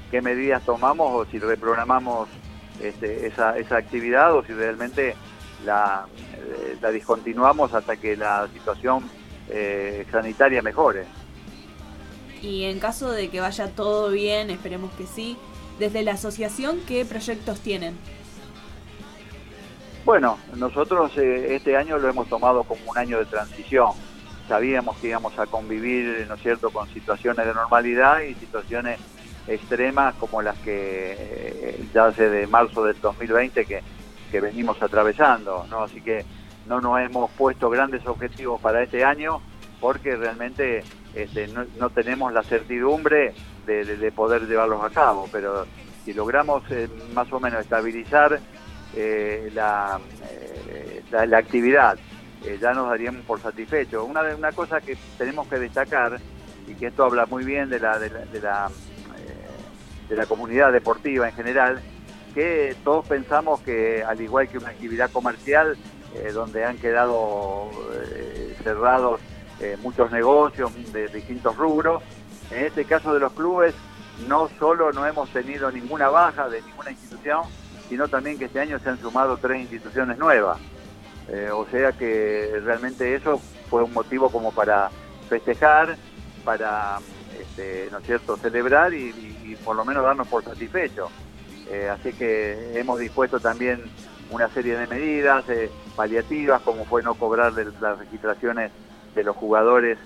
qué 0.09 0.21
medidas 0.21 0.63
tomamos 0.63 1.11
o 1.13 1.25
si 1.29 1.39
reprogramamos 1.39 2.29
este, 2.81 3.27
esa, 3.27 3.57
esa 3.57 3.77
actividad 3.77 4.35
o 4.35 4.43
si 4.43 4.53
realmente 4.53 5.15
la, 5.65 6.05
eh, 6.35 6.77
la 6.81 6.91
discontinuamos 6.91 7.73
hasta 7.73 7.95
que 7.97 8.15
la 8.15 8.47
situación 8.53 9.03
eh, 9.49 10.05
sanitaria 10.11 10.61
mejore. 10.61 11.05
Y 12.41 12.63
en 12.63 12.79
caso 12.79 13.11
de 13.11 13.29
que 13.29 13.39
vaya 13.39 13.67
todo 13.69 14.09
bien, 14.09 14.49
esperemos 14.49 14.91
que 14.93 15.05
sí, 15.05 15.37
desde 15.77 16.03
la 16.03 16.13
asociación, 16.13 16.79
¿qué 16.87 17.05
proyectos 17.05 17.59
tienen? 17.59 17.95
Bueno, 20.03 20.39
nosotros 20.55 21.15
eh, 21.17 21.55
este 21.55 21.77
año 21.77 21.99
lo 21.99 22.09
hemos 22.09 22.27
tomado 22.27 22.63
como 22.63 22.81
un 22.89 22.97
año 22.97 23.19
de 23.19 23.25
transición. 23.25 23.91
Sabíamos 24.47 24.97
que 24.97 25.09
íbamos 25.09 25.37
a 25.37 25.45
convivir, 25.45 26.25
¿no 26.27 26.35
es 26.35 26.41
cierto?, 26.41 26.71
con 26.71 26.87
situaciones 26.89 27.45
de 27.45 27.53
normalidad 27.53 28.21
y 28.21 28.33
situaciones 28.35 28.99
extremas 29.47 30.15
como 30.15 30.41
las 30.41 30.57
que 30.59 31.15
eh, 31.17 31.85
ya 31.93 32.07
hace 32.07 32.29
de 32.29 32.47
marzo 32.47 32.83
del 32.83 32.99
2020 32.99 33.65
que, 33.65 33.81
que 34.31 34.41
venimos 34.41 34.81
atravesando. 34.81 35.65
Así 35.83 36.01
que 36.01 36.25
no 36.67 36.79
nos 36.79 36.99
hemos 36.99 37.29
puesto 37.31 37.69
grandes 37.69 38.05
objetivos 38.07 38.59
para 38.61 38.81
este 38.81 39.03
año 39.03 39.41
porque 39.79 40.15
realmente 40.15 40.83
este, 41.13 41.47
no, 41.47 41.89
tenemos 41.89 42.31
la 42.31 42.43
certidumbre 42.43 43.33
de, 43.65 44.11
poder 44.11 44.47
llevarlos 44.47 44.83
a 44.83 44.89
cabo, 44.89 45.27
pero 45.31 45.65
si 46.05 46.13
logramos 46.13 46.63
eh, 46.71 46.87
más 47.13 47.31
o 47.33 47.39
menos 47.39 47.61
estabilizar 47.61 48.39
eh, 48.95 49.49
la, 49.53 49.99
eh, 50.69 51.01
la, 51.11 51.37
actividad, 51.37 51.97
ya 52.59 52.73
nos 52.73 52.89
daríamos 52.89 53.25
por 53.25 53.39
satisfechos. 53.39 54.07
Una, 54.07 54.21
una 54.35 54.51
cosa 54.51 54.81
que 54.81 54.97
tenemos 55.17 55.47
que 55.47 55.57
destacar, 55.57 56.19
y 56.67 56.75
que 56.75 56.87
esto 56.87 57.03
habla 57.03 57.25
muy 57.25 57.43
bien 57.43 57.69
la, 57.69 57.97
de 57.97 58.09
la, 58.09 58.19
de 58.25 58.39
la, 58.39 58.71
de 60.09 60.15
la 60.15 60.25
comunidad 60.25 60.71
deportiva 60.71 61.27
en 61.27 61.35
general, 61.35 61.81
que 62.31 62.75
todos 62.83 63.05
pensamos 63.05 63.61
que 63.61 64.03
al 64.03 64.19
igual 64.21 64.47
que 64.47 64.57
una 64.57 64.69
actividad 64.69 65.11
comercial, 65.11 65.77
donde 66.33 66.65
han 66.65 66.77
quedado 66.77 67.69
cerrados 68.63 69.21
muchos 69.81 70.11
negocios 70.11 70.71
de 70.91 71.07
distintos 71.07 71.55
rubros, 71.55 72.03
en 72.51 72.65
este 72.65 72.83
caso 72.85 73.13
de 73.13 73.19
los 73.21 73.31
clubes, 73.33 73.73
no 74.27 74.49
solo 74.59 74.91
no 74.91 75.05
hemos 75.05 75.29
tenido 75.29 75.71
ninguna 75.71 76.09
baja 76.09 76.49
de 76.49 76.61
ninguna 76.61 76.91
institución, 76.91 77.43
sino 77.89 78.07
también 78.07 78.37
que 78.37 78.45
este 78.45 78.59
año 78.59 78.79
se 78.79 78.89
han 78.89 78.99
sumado 78.99 79.37
tres 79.37 79.61
instituciones 79.61 80.17
nuevas. 80.17 80.59
Eh, 81.27 81.49
o 81.51 81.65
sea 81.67 81.91
que 81.91 82.59
realmente 82.63 83.15
eso 83.15 83.39
fue 83.69 83.83
un 83.83 83.93
motivo 83.93 84.29
como 84.29 84.51
para 84.51 84.89
festejar, 85.29 85.97
para, 86.43 86.99
este, 87.39 87.87
¿no 87.91 87.99
es 87.99 88.05
cierto?, 88.05 88.35
celebrar 88.37 88.93
y, 88.93 89.57
por 89.63 89.75
lo 89.75 89.85
menos 89.85 90.03
darnos 90.03 90.27
por 90.27 90.43
satisfechos. 90.43 91.09
Eh, 91.69 91.89
así 91.89 92.13
que 92.13 92.79
hemos 92.79 92.99
dispuesto 92.99 93.39
también 93.39 93.83
una 94.29 94.47
serie 94.49 94.77
de 94.77 94.87
medidas 94.87 95.47
eh, 95.49 95.69
paliativas, 95.95 96.61
como 96.61 96.85
fue 96.85 97.03
no 97.03 97.15
cobrar 97.15 97.53
las 97.53 97.99
registraciones 97.99 98.71
de 99.15 99.23
los 99.23 99.35
jugadores 99.35 99.97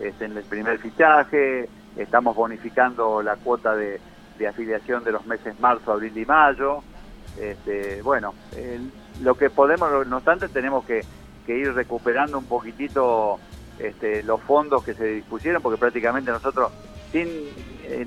este, 0.00 0.24
en 0.24 0.36
el 0.36 0.44
primer 0.44 0.78
fichaje, 0.78 1.68
estamos 1.96 2.34
bonificando 2.34 3.22
la 3.22 3.36
cuota 3.36 3.76
de 3.76 4.00
afiliación 4.48 5.04
de 5.04 5.12
los 5.12 5.26
meses 5.26 5.58
marzo, 5.60 5.92
abril 5.92 6.16
y 6.16 6.24
mayo, 6.24 6.82
este, 7.40 8.00
bueno, 8.02 8.34
lo 9.22 9.34
que 9.34 9.50
podemos, 9.50 10.06
no 10.06 10.16
obstante, 10.16 10.48
tenemos 10.48 10.84
que, 10.84 11.02
ir 11.46 11.74
recuperando 11.74 12.38
un 12.38 12.46
poquitito 12.46 13.38
este, 13.78 14.22
los 14.22 14.40
fondos 14.40 14.82
que 14.82 14.94
se 14.94 15.04
dispusieron, 15.06 15.60
porque 15.60 15.78
prácticamente 15.78 16.30
nosotros, 16.30 16.72
sin 17.12 17.28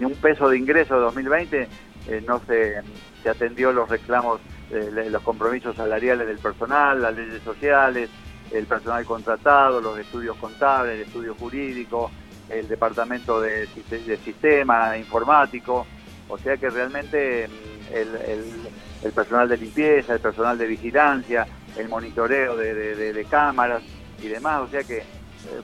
un 0.04 0.16
peso 0.16 0.50
de 0.50 0.58
ingreso 0.58 0.96
de 0.96 1.02
2020, 1.02 1.68
eh, 2.08 2.24
no 2.26 2.40
se, 2.46 2.82
se 3.24 3.30
atendió 3.30 3.72
los 3.72 3.90
reclamos, 3.90 4.40
eh, 4.72 5.10
los 5.10 5.22
compromisos 5.24 5.76
salariales 5.76 6.28
del 6.28 6.40
personal, 6.40 7.02
las 7.02 7.16
leyes 7.16 7.42
sociales, 7.44 8.10
el 8.52 8.66
personal 8.66 9.06
contratado, 9.06 9.82
los 9.82 10.00
estudios 10.00 10.38
contables, 10.38 10.96
el 10.96 11.02
estudio 11.02 11.36
jurídico, 11.36 12.12
el 12.50 12.68
departamento 12.68 13.42
de, 13.42 13.68
de 13.90 14.18
sistema 14.18 14.98
informático, 14.98 15.86
o 16.30 16.38
sea 16.38 16.58
que 16.58 16.70
realmente 16.70 17.48
mm, 17.48 19.06
el, 19.06 19.12
personal 19.14 19.48
de 19.48 19.58
limpieza, 19.58 20.14
el 20.14 20.20
personal 20.20 20.58
de 20.58 20.68
vigilancia, 20.68 21.48
el 21.78 21.88
monitoreo 21.90 22.56
de, 22.56 23.26
cámaras 23.30 23.84
y 24.22 24.28
demás, 24.28 24.62
o 24.62 24.68
sea 24.68 24.84
que 24.84 24.98
eh, 24.98 25.04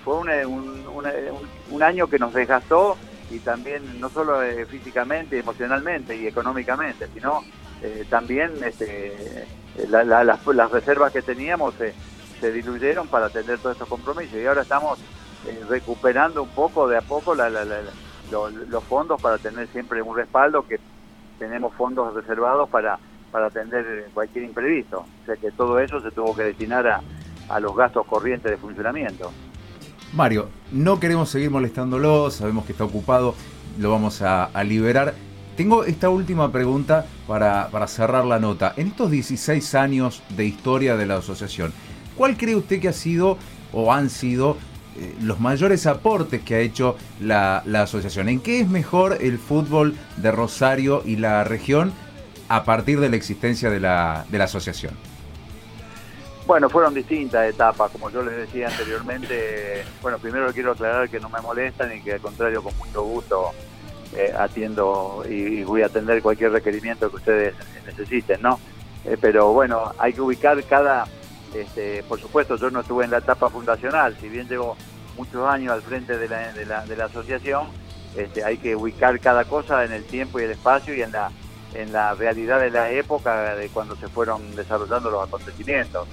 fue 0.03 0.15
un, 0.15 1.83
año 1.83 2.07
que 2.07 2.19
nos 2.19 2.33
desgastó 2.33 2.97
y 3.33 3.39
también 3.39 3.99
no 3.99 4.09
solo 4.09 4.43
eh, 4.43 4.65
físicamente, 4.65 5.39
emocionalmente 5.39 6.15
y 6.15 6.27
económicamente, 6.27 7.07
sino 7.13 7.41
eh, 7.81 8.05
también 8.09 8.51
este, 8.63 9.47
las, 9.89 10.71
reservas 10.71 11.11
que 11.11 11.21
teníamos 11.21 11.73
se 12.39 12.51
diluyeron 12.51 13.07
para 13.07 13.27
atender 13.27 13.57
todos 13.57 13.75
estos 13.75 13.89
compromisos 13.89 14.35
y 14.35 14.45
ahora 14.45 14.61
estamos 14.61 14.99
recuperando 15.67 16.43
un 16.43 16.49
poco 16.49 16.87
de 16.87 16.97
a 16.97 17.01
poco 17.01 17.35
los 17.35 18.83
fondos 18.85 19.21
para 19.21 19.37
tener 19.37 19.67
siempre 19.69 20.01
un 20.01 20.15
respaldo, 20.15 20.65
que 20.67 20.79
tenemos 21.39 21.73
fondos 21.73 22.13
reservados 22.13 22.69
para, 22.69 22.99
para 23.31 23.47
atender 23.47 24.09
cualquier 24.13 24.45
imprevisto. 24.45 24.99
O 24.99 25.25
sea 25.25 25.35
que 25.35 25.51
todo 25.51 25.79
eso 25.79 25.99
se 26.01 26.11
tuvo 26.11 26.35
que 26.35 26.43
destinar 26.43 26.87
a, 26.87 27.01
a 27.49 27.59
los 27.59 27.75
gastos 27.75 28.05
corrientes 28.05 28.51
de 28.51 28.57
funcionamiento. 28.57 29.31
Mario, 30.13 30.49
no 30.71 30.99
queremos 30.99 31.29
seguir 31.29 31.49
molestándolo, 31.49 32.29
sabemos 32.31 32.65
que 32.65 32.71
está 32.71 32.83
ocupado, 32.83 33.35
lo 33.79 33.91
vamos 33.91 34.21
a, 34.21 34.49
liberar. 34.63 35.15
Tengo 35.57 35.83
esta 35.83 36.09
última 36.09 36.51
pregunta 36.51 37.05
para, 37.27 37.69
para, 37.71 37.87
cerrar 37.87 38.25
la 38.25 38.39
nota. 38.39 38.73
En 38.77 38.87
estos 38.87 39.11
16 39.11 39.75
años 39.75 40.23
de 40.35 40.45
historia 40.45 40.95
de 40.97 41.05
la 41.05 41.17
asociación, 41.17 41.73
¿cuál 42.15 42.37
cree 42.37 42.55
usted 42.55 42.79
que 42.79 42.89
ha 42.89 42.93
sido 42.93 43.37
o 43.71 43.91
han 43.91 44.09
sido 44.09 44.57
eh, 44.95 45.15
los 45.21 45.39
mayores 45.39 45.87
aportes 45.87 46.41
que 46.43 46.55
ha 46.55 46.59
hecho 46.59 46.95
la, 47.19 47.63
asociación. 47.81 48.29
¿En 48.29 48.39
qué 48.39 48.59
es 48.59 48.69
mejor 48.69 49.17
el 49.21 49.39
fútbol 49.39 49.95
de 50.17 50.31
Rosario 50.31 51.01
y 51.03 51.15
la 51.15 51.43
región 51.43 51.91
a 52.47 52.63
partir 52.63 52.99
de 52.99 53.09
la 53.09 53.15
existencia 53.15 53.71
de 53.71 53.79
la, 53.79 54.25
de 54.29 54.37
la 54.37 54.43
asociación? 54.43 54.93
Bueno, 56.45 56.69
fueron 56.69 56.93
distintas 56.93 57.49
etapas, 57.49 57.91
como 57.91 58.09
yo 58.09 58.21
les 58.21 58.35
decía 58.35 58.67
anteriormente. 58.67 59.85
Bueno, 60.01 60.17
primero 60.17 60.51
quiero 60.51 60.71
aclarar 60.71 61.09
que 61.09 61.19
no 61.19 61.29
me 61.29 61.39
molestan 61.41 61.95
y 61.95 62.01
que 62.01 62.13
al 62.13 62.19
contrario, 62.19 62.61
con 62.61 62.77
mucho 62.77 63.01
gusto 63.03 63.51
eh, 64.15 64.33
atiendo 64.37 65.23
y, 65.29 65.63
voy 65.63 65.83
a 65.83 65.85
atender 65.85 66.21
cualquier 66.21 66.51
requerimiento 66.51 67.09
que 67.09 67.15
ustedes 67.15 67.55
necesiten, 67.85 68.41
¿no? 68.41 68.59
Eh, 69.05 69.17
pero 69.19 69.53
bueno, 69.53 69.93
hay 69.97 70.13
que 70.13 70.21
ubicar 70.21 70.61
cada 70.65 71.05
este, 71.53 72.03
por 72.03 72.19
supuesto, 72.19 72.55
yo 72.55 72.71
no 72.71 72.81
estuve 72.81 73.05
en 73.05 73.11
la 73.11 73.19
etapa 73.19 73.49
fundacional, 73.49 74.17
si 74.19 74.27
bien 74.27 74.47
llevo 74.47 74.75
muchos 75.17 75.47
años 75.47 75.71
al 75.71 75.81
frente 75.81 76.17
de 76.17 76.27
la, 76.27 77.05
asociación, 77.05 77.67
este, 78.17 78.43
hay 78.43 78.57
que 78.57 78.75
ubicar 78.75 79.19
cada 79.19 79.45
cosa 79.45 79.85
en 79.85 79.91
el 79.91 80.03
tiempo 80.03 80.39
y 80.39 80.43
el 80.43 80.51
espacio 80.51 80.95
y 80.95 81.01
en 81.01 81.11
la, 81.11 81.31
en 81.73 81.93
la 81.93 82.15
realidad 82.15 82.59
de 82.59 82.71
la 82.71 82.89
época 82.91 83.55
de 83.55 83.69
cuando 83.69 83.95
se 83.95 84.07
fueron 84.07 84.55
desarrollando 84.55 85.11
los 85.11 85.27
acontecimientos. 85.27 86.07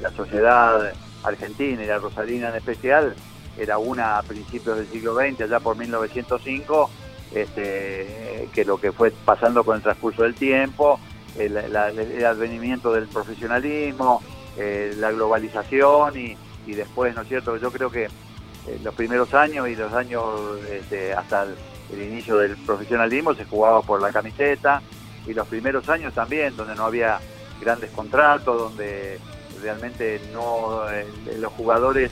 La 0.00 0.10
sociedad 0.10 0.92
argentina 1.24 1.82
y 1.82 1.86
la 1.86 1.98
rosalina 1.98 2.50
en 2.50 2.56
especial 2.56 3.14
era 3.58 3.78
una 3.78 4.18
a 4.18 4.22
principios 4.22 4.76
del 4.78 4.86
siglo 4.86 5.14
XX, 5.14 5.42
allá 5.42 5.60
por 5.60 5.76
1905, 5.76 6.90
este, 7.34 8.48
que 8.52 8.64
lo 8.64 8.78
que 8.80 8.92
fue 8.92 9.10
pasando 9.10 9.64
con 9.64 9.76
el 9.76 9.82
transcurso 9.82 10.22
del 10.22 10.34
tiempo, 10.34 11.00
el 11.36 11.76
advenimiento 11.76 12.92
del 12.92 13.06
profesionalismo, 13.08 14.22
eh, 14.56 14.92
la 14.96 15.12
globalización 15.12 16.14
y, 16.18 16.36
después, 16.74 17.14
¿no 17.14 17.22
es 17.22 17.28
cierto? 17.28 17.56
Yo 17.56 17.70
creo 17.70 17.90
que 17.90 18.04
eh, 18.04 18.80
los 18.82 18.94
primeros 18.94 19.32
años 19.32 19.68
y 19.68 19.76
los 19.76 19.92
años 19.92 20.24
este, 20.70 21.14
hasta 21.14 21.44
el, 21.44 22.02
inicio 22.02 22.36
del 22.36 22.56
profesionalismo 22.56 23.34
se 23.34 23.44
jugaba 23.44 23.80
por 23.82 24.02
la 24.02 24.12
camiseta 24.12 24.82
y 25.26 25.32
los 25.32 25.46
primeros 25.46 25.88
años 25.88 26.12
también, 26.12 26.56
donde 26.56 26.74
no 26.74 26.84
había 26.84 27.18
grandes 27.60 27.90
contratos, 27.92 28.58
donde 28.58 29.18
realmente 29.62 30.20
no 30.32 30.88
eh, 30.90 31.06
los 31.38 31.52
jugadores 31.52 32.10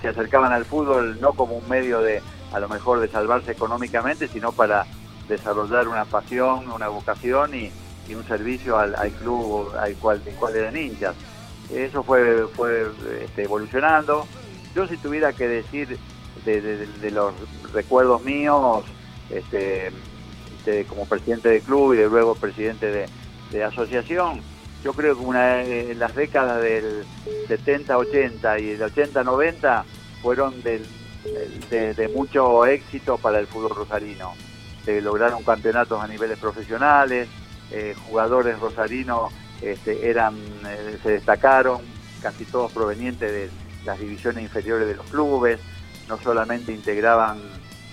se 0.00 0.08
acercaban 0.08 0.52
al 0.52 0.64
fútbol 0.64 1.20
no 1.20 1.32
como 1.32 1.56
un 1.56 1.68
medio 1.68 2.00
de 2.00 2.22
a 2.52 2.60
lo 2.60 2.68
mejor 2.68 3.00
de 3.00 3.08
salvarse 3.08 3.52
económicamente, 3.52 4.28
sino 4.28 4.52
para 4.52 4.86
desarrollar 5.28 5.88
una 5.88 6.04
pasión, 6.04 6.70
una 6.70 6.88
vocación 6.88 7.54
y, 7.54 7.72
un 8.14 8.24
servicio 8.24 8.78
al, 8.78 8.94
club 9.18 9.74
al 9.76 9.94
cual, 9.96 10.22
del 10.22 10.36
cual 10.36 10.54
eran 10.54 10.76
hinchas. 10.76 11.16
Eso 11.72 12.04
fue, 12.04 12.46
fue 12.54 12.86
este, 13.20 13.42
evolucionando. 13.42 14.28
Yo 14.76 14.86
si 14.86 14.96
tuviera 14.96 15.32
que 15.32 15.48
decir 15.48 15.98
de, 16.44 17.10
los 17.10 17.34
recuerdos 17.72 18.22
míos, 18.22 18.84
este, 19.28 19.90
como 20.86 21.04
presidente 21.06 21.48
del 21.48 21.62
club 21.62 21.94
y 21.94 21.96
de 21.96 22.08
luego 22.08 22.36
presidente 22.36 22.92
de, 22.92 23.06
de 23.50 23.64
asociación, 23.64 24.40
yo 24.86 24.92
creo 24.92 25.18
que 25.18 25.24
una, 25.24 25.64
en 25.64 25.98
las 25.98 26.14
décadas 26.14 26.62
del 26.62 27.04
70-80 27.48 28.60
y 28.60 28.66
del 28.66 28.82
80-90 28.82 29.82
fueron 30.22 30.62
de, 30.62 30.80
mucho 32.14 32.64
éxito 32.66 33.18
para 33.18 33.40
el 33.40 33.48
fútbol 33.48 33.74
rosarino. 33.74 34.34
Se 34.84 35.00
lograron 35.00 35.42
campeonatos 35.42 36.00
a 36.00 36.06
niveles 36.06 36.38
profesionales, 36.38 37.26
eh, 37.72 37.96
jugadores 38.06 38.60
rosarinos 38.60 39.32
este, 39.60 40.08
eran, 40.08 40.36
eh, 40.64 40.98
se 41.02 41.10
destacaron, 41.10 41.80
casi 42.22 42.44
todos 42.44 42.70
provenientes 42.70 43.32
de 43.32 43.50
las 43.84 43.98
divisiones 43.98 44.44
inferiores 44.44 44.86
de 44.86 44.94
los 44.94 45.06
clubes, 45.06 45.58
no 46.08 46.16
solamente 46.16 46.70
integraban 46.70 47.40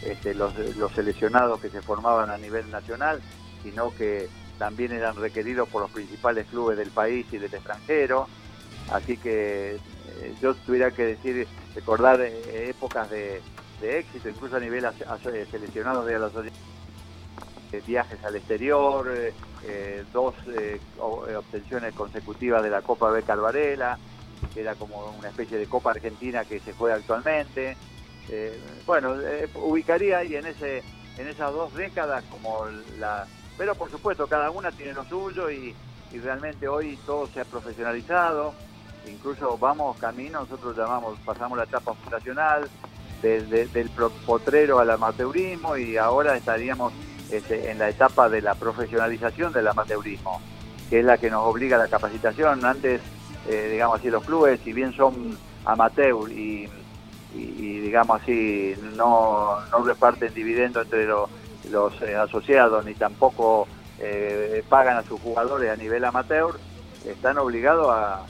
este, 0.03 0.35
los, 0.35 0.55
los 0.77 0.91
seleccionados 0.91 1.59
que 1.59 1.71
se 1.71 1.81
formaban 1.81 2.29
a 2.29 2.37
nivel 2.37 2.69
nacional, 2.69 3.19
sino 3.63 3.91
que 3.95 4.29
también 4.57 4.91
eran 4.91 5.15
requeridos 5.15 5.67
por 5.69 5.81
los 5.81 5.91
principales 5.91 6.47
clubes 6.47 6.77
del 6.77 6.91
país 6.91 7.25
y 7.31 7.37
del 7.37 7.53
extranjero. 7.53 8.27
Así 8.91 9.17
que 9.17 9.75
eh, 9.75 10.35
yo 10.41 10.53
tuviera 10.55 10.91
que 10.91 11.05
decir, 11.05 11.47
recordar 11.75 12.21
eh, 12.21 12.69
épocas 12.69 13.09
de, 13.09 13.41
éxito, 13.81 14.29
incluso 14.29 14.55
a 14.55 14.59
nivel 14.61 14.85
eh, 14.85 15.45
seleccionado 15.51 16.05
de 16.05 16.17
la 16.17 16.29
viajes 17.85 18.23
al 18.23 18.35
exterior, 18.35 19.11
dos 20.13 20.35
obtenciones 20.99 21.93
consecutivas 21.95 22.63
de 22.63 22.69
la 22.69 22.81
Copa 22.83 23.09
B 23.09 23.23
Carvarela, 23.23 23.97
que 24.53 24.61
era 24.61 24.75
como 24.75 25.13
una 25.17 25.29
especie 25.29 25.57
de 25.57 25.65
Copa 25.65 25.89
Argentina 25.89 26.45
que 26.45 26.59
se 26.59 26.71
juega 26.73 26.95
actualmente. 26.95 27.75
bueno, 28.85 29.15
ubicaría 29.55 30.19
ahí 30.19 30.35
en, 30.35 30.45
ese, 30.45 30.83
en 31.17 31.27
esas 31.27 31.51
dos 31.51 31.73
décadas 31.73 32.23
como 32.25 32.67
la, 32.99 33.27
pero 33.57 33.75
por 33.75 33.89
supuesto, 33.89 34.27
cada 34.27 34.49
una 34.51 34.71
tiene 34.71 34.93
lo 34.93 35.03
suyo 35.05 35.49
y, 35.49 35.75
realmente 36.23 36.67
hoy 36.67 36.95
todo 37.07 37.25
se 37.25 37.41
ha 37.41 37.45
profesionalizado. 37.45 38.53
Incluso 39.07 39.57
vamos 39.57 39.97
camino, 39.97 40.41
nosotros 40.41 40.77
llamamos, 40.77 41.17
pasamos 41.25 41.57
la 41.57 41.63
etapa 41.63 41.95
fundacional, 41.95 42.69
del 43.23 43.89
potrero 44.25 44.79
al 44.79 44.91
amateurismo 44.91 45.77
y 45.77 45.97
ahora 45.97 46.35
estaríamos 46.35 46.93
este, 47.31 47.71
en 47.71 47.79
la 47.79 47.89
etapa 47.89 48.29
de 48.29 48.41
la 48.41 48.53
profesionalización 48.53 49.53
del 49.53 49.67
amateurismo, 49.67 50.41
que 50.89 50.99
es 50.99 51.05
la 51.05 51.17
que 51.17 51.31
nos 51.31 51.47
obliga 51.47 51.77
a 51.77 51.79
la 51.79 51.87
capacitación. 51.87 52.63
Antes, 52.65 53.01
eh, 53.47 53.69
digamos 53.71 53.99
así, 53.99 54.09
los 54.09 54.23
clubes, 54.23 54.59
si 54.63 54.73
bien 54.73 54.93
son 54.93 55.37
amateur 55.65 56.29
y, 56.31 56.69
digamos 57.33 58.21
así, 58.21 58.75
no, 58.95 59.57
no 59.71 59.83
reparten 59.83 60.33
dividendos 60.33 60.83
entre 60.83 61.05
los 61.05 61.29
los 61.69 62.01
eh, 62.01 62.15
asociados 62.15 62.85
ni 62.85 62.93
tampoco 62.93 63.67
eh, 63.99 64.63
pagan 64.67 64.97
a 64.97 65.03
sus 65.03 65.19
jugadores 65.21 65.71
a 65.71 65.75
nivel 65.75 66.03
amateur, 66.05 66.55
están 67.05 67.37
obligados 67.37 67.87
a, 67.89 68.25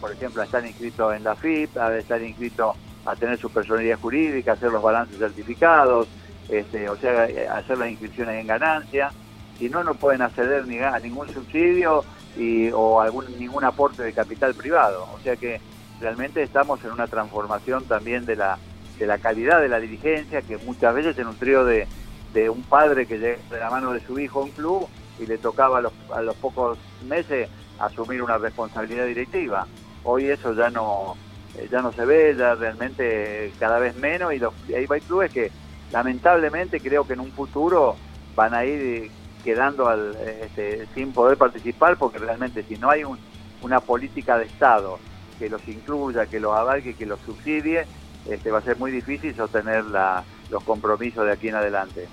por 0.00 0.12
ejemplo, 0.12 0.42
a 0.42 0.44
estar 0.44 0.64
inscritos 0.64 1.14
en 1.14 1.24
la 1.24 1.34
FIP, 1.34 1.76
a 1.76 1.96
estar 1.96 2.20
inscritos 2.22 2.76
a 3.04 3.16
tener 3.16 3.38
su 3.38 3.50
personalidad 3.50 3.98
jurídica, 3.98 4.52
hacer 4.52 4.70
los 4.70 4.82
balances 4.82 5.18
certificados, 5.18 6.08
este, 6.48 6.88
o 6.88 6.96
sea, 6.96 7.24
hacer 7.54 7.78
las 7.78 7.90
inscripciones 7.90 8.40
en 8.40 8.46
ganancia. 8.46 9.10
Si 9.58 9.68
no, 9.68 9.82
no 9.82 9.94
pueden 9.94 10.22
acceder 10.22 10.66
ni 10.66 10.78
a 10.78 10.98
ningún 10.98 11.28
subsidio 11.32 12.04
y, 12.36 12.70
o 12.70 13.00
algún, 13.00 13.24
ningún 13.38 13.64
aporte 13.64 14.02
de 14.02 14.12
capital 14.12 14.54
privado. 14.54 15.08
O 15.14 15.18
sea 15.20 15.36
que 15.36 15.60
realmente 16.00 16.42
estamos 16.42 16.82
en 16.84 16.92
una 16.92 17.06
transformación 17.06 17.84
también 17.84 18.24
de 18.24 18.36
la, 18.36 18.58
de 18.98 19.06
la 19.06 19.18
calidad 19.18 19.60
de 19.60 19.68
la 19.68 19.80
dirigencia, 19.80 20.42
que 20.42 20.58
muchas 20.58 20.94
veces 20.94 21.18
en 21.18 21.28
un 21.28 21.36
trío 21.36 21.64
de, 21.64 21.86
de 22.32 22.50
un 22.50 22.62
padre 22.62 23.06
que 23.06 23.18
llega 23.18 23.38
de 23.50 23.60
la 23.60 23.70
mano 23.70 23.92
de 23.92 24.00
su 24.00 24.18
hijo 24.18 24.40
a 24.40 24.44
un 24.44 24.50
club 24.50 24.88
y 25.18 25.26
le 25.26 25.38
tocaba 25.38 25.78
a 25.78 25.80
los, 25.82 25.92
a 26.14 26.22
los 26.22 26.34
pocos 26.36 26.78
meses 27.06 27.48
asumir 27.78 28.22
una 28.22 28.38
responsabilidad 28.38 29.06
directiva. 29.06 29.66
Hoy 30.04 30.26
eso 30.26 30.54
ya 30.54 30.70
no 30.70 31.16
eh, 31.56 31.68
ya 31.70 31.82
no 31.82 31.92
se 31.92 32.04
ve, 32.04 32.34
ya 32.36 32.54
realmente 32.54 33.52
cada 33.58 33.78
vez 33.78 33.94
menos 33.96 34.32
y, 34.32 34.38
los, 34.38 34.54
hay 34.74 34.86
clubes 35.00 35.30
que 35.30 35.50
lamentablemente 35.92 36.80
creo 36.80 37.06
que 37.06 37.12
en 37.12 37.20
un 37.20 37.30
futuro 37.32 37.96
van 38.34 38.54
a 38.54 38.64
ir 38.64 39.10
quedando 39.44 39.88
al, 39.88 40.16
este, 40.40 40.86
sin 40.94 41.12
poder 41.12 41.36
participar 41.36 41.98
porque 41.98 42.18
realmente 42.18 42.62
si 42.62 42.76
no 42.76 42.88
hay 42.88 43.02
una 43.60 43.80
política 43.80 44.38
de 44.38 44.46
Estado 44.46 44.98
que 45.38 45.50
los 45.50 45.66
incluya, 45.68 46.26
que 46.26 46.40
los 46.40 46.56
abarque, 46.56 46.94
que 46.94 47.04
los 47.04 47.20
subsidie, 47.20 47.84
este, 48.28 48.50
va 48.50 48.58
a 48.58 48.62
ser 48.62 48.78
muy 48.78 48.90
difícil 48.90 49.34
sostener 49.34 49.84
la, 49.84 50.24
los 50.50 50.62
compromisos 50.64 51.26
de 51.26 51.32
aquí 51.32 51.48
en 51.48 51.56
adelante. 51.56 52.08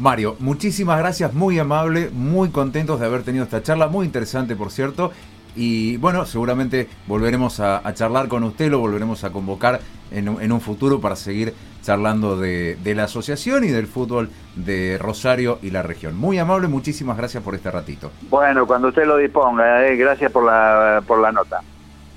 Mario, 0.00 0.34
muchísimas 0.38 0.98
gracias, 0.98 1.34
muy 1.34 1.58
amable, 1.58 2.08
muy 2.10 2.48
contentos 2.48 2.98
de 2.98 3.04
haber 3.04 3.22
tenido 3.22 3.44
esta 3.44 3.62
charla, 3.62 3.86
muy 3.86 4.06
interesante 4.06 4.56
por 4.56 4.70
cierto. 4.70 5.12
Y 5.54 5.98
bueno, 5.98 6.24
seguramente 6.24 6.88
volveremos 7.06 7.60
a, 7.60 7.82
charlar 7.92 8.28
con 8.28 8.42
usted, 8.44 8.70
lo 8.70 8.78
volveremos 8.78 9.24
a 9.24 9.30
convocar 9.30 9.80
en, 10.10 10.28
un 10.28 10.60
futuro 10.62 11.02
para 11.02 11.16
seguir 11.16 11.52
charlando 11.82 12.38
de, 12.38 12.78
la 12.82 13.04
asociación 13.04 13.64
y 13.64 13.68
del 13.68 13.86
fútbol 13.86 14.30
de 14.56 14.96
Rosario 14.98 15.58
y 15.60 15.70
la 15.70 15.82
región. 15.82 16.16
Muy 16.16 16.38
amable, 16.38 16.68
muchísimas 16.68 17.18
gracias 17.18 17.42
por 17.42 17.54
este 17.54 17.70
ratito. 17.70 18.10
Bueno, 18.30 18.66
cuando 18.66 18.88
usted 18.88 19.04
lo 19.04 19.18
disponga, 19.18 19.86
eh, 19.86 19.96
gracias 19.96 20.32
por 20.32 20.46
la, 20.46 21.02
por 21.06 21.20
la 21.20 21.30
nota. 21.30 21.60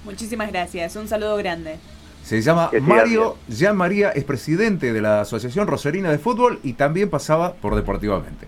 Muchísimas 0.05 0.49
gracias, 0.49 0.95
un 0.95 1.09
saludo 1.09 1.35
grande. 1.35 1.79
Se 2.23 2.41
llama 2.41 2.71
Mario 2.81 3.35
Jean 3.49 3.75
María, 3.75 4.09
es 4.11 4.23
presidente 4.23 4.93
de 4.93 5.01
la 5.01 5.21
Asociación 5.21 5.67
Rosarina 5.67 6.09
de 6.09 6.19
Fútbol 6.19 6.59
y 6.63 6.73
también 6.73 7.09
pasaba 7.09 7.53
por 7.53 7.75
Deportivamente. 7.75 8.47